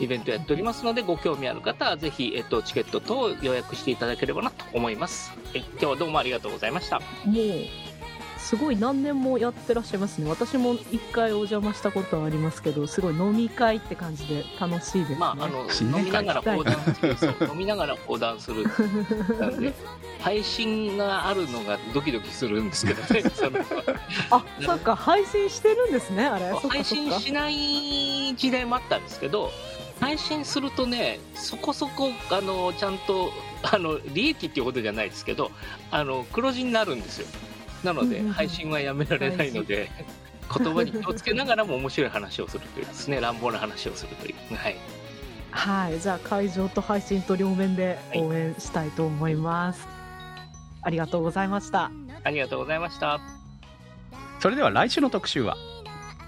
[0.00, 5.30] イベントやっておりますので、ご興味ある方はぜひ、えっと、チケット等を予約していただければなと思います。
[5.52, 7.00] はい、今日はどうもありがとうございました。
[8.42, 10.28] すごい何年もやってらっしゃいますね。
[10.28, 15.16] 私も一回お邪魔したことはありますけど、すごい飲み会って感じで楽しいですね。
[15.16, 15.64] まあ、あの、
[15.98, 18.64] 飲みながら講談する、そう飲みながら講談する。
[19.38, 19.72] なんで、
[20.20, 23.58] 配信があるのがドキドキするんですけどね、 その
[24.30, 26.26] あ、そっか配信してるんですね。
[26.26, 26.52] あれ。
[26.68, 26.84] 配。
[26.84, 29.50] 信しない時代もあったんですけど、
[30.00, 33.30] 配信するとね、そこそこ、あの、ちゃんと、
[33.62, 35.52] あの、利益っていうことじゃないですけど、
[35.92, 37.28] あの、黒字になるんですよ。
[37.84, 39.90] なので、うんうんうん配信はやめられないので、
[40.58, 44.56] 言葉に気をつけながらも面白い話をするというですね、乱暴な話をするという。
[44.56, 44.76] はい。
[45.50, 49.86] はい、じゃあ会場と配信と両面で応援したいと思います。
[50.82, 51.90] ありがとうございました。
[52.24, 53.20] ありがとうございました。
[54.40, 55.56] それでは来週の特集は、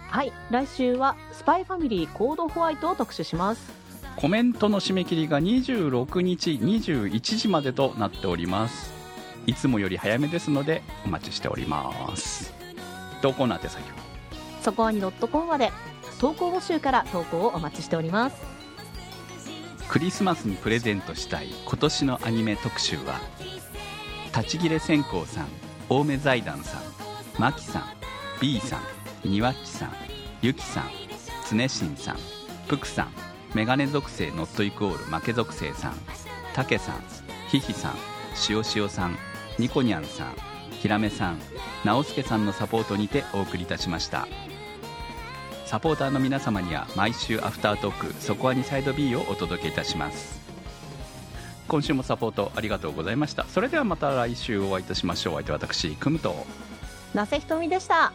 [0.09, 3.73] はい、来週はスパイファミリーコードホワイトを特集します。
[4.17, 9.04] コメントの締め切りが26日21時までとなっております。
[9.47, 12.53] いつもより早めですのでお待ちしております。
[13.22, 13.97] 投稿の宛先は？
[14.62, 15.70] そこアニ .com まで
[16.18, 18.36] 投稿募集から投稿をお待ちしております。
[19.88, 23.20] クリスマスにプレゼントしたい今年のアニメ特集は
[24.34, 25.47] 立ち切れ線香さん
[25.88, 26.82] 青梅財団さん
[27.38, 27.82] マキさん
[28.40, 28.80] B さ
[29.24, 29.92] んにわっちさん
[30.42, 30.84] ゆきさん
[31.45, 32.16] つねしんさん
[32.66, 33.09] ぷくさん
[33.55, 35.95] メガネ属性ノットイコール負け属性さん
[36.55, 36.97] たけさん
[37.49, 37.95] ひひさん
[38.34, 39.16] しおしおさん
[39.59, 40.35] ニコニャンさん
[40.81, 41.39] ひらめさん
[41.85, 44.27] 直輔さんのサポートにてお送りいたしました。
[45.65, 50.41] サポーターの皆様には毎週アフタートーク「そこはにサイド B」をお届けいたします。
[51.69, 53.47] 今週もサポートありがとうございました。
[53.47, 55.35] それではまた来週お会いいたしましょう。
[55.35, 56.47] お相手は私くむと
[57.15, 58.13] なせひとみでした。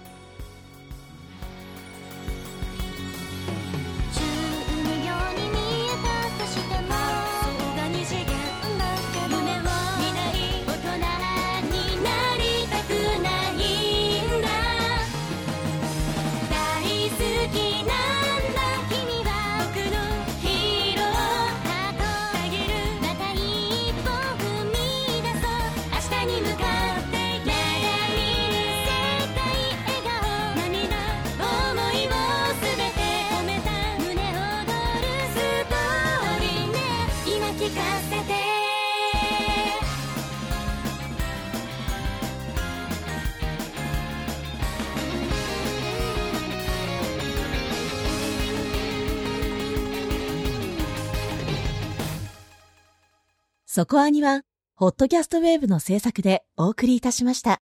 [53.80, 54.42] そこアニは、
[54.76, 57.62] ホットキャストウェーブの制作でお送りいたしました。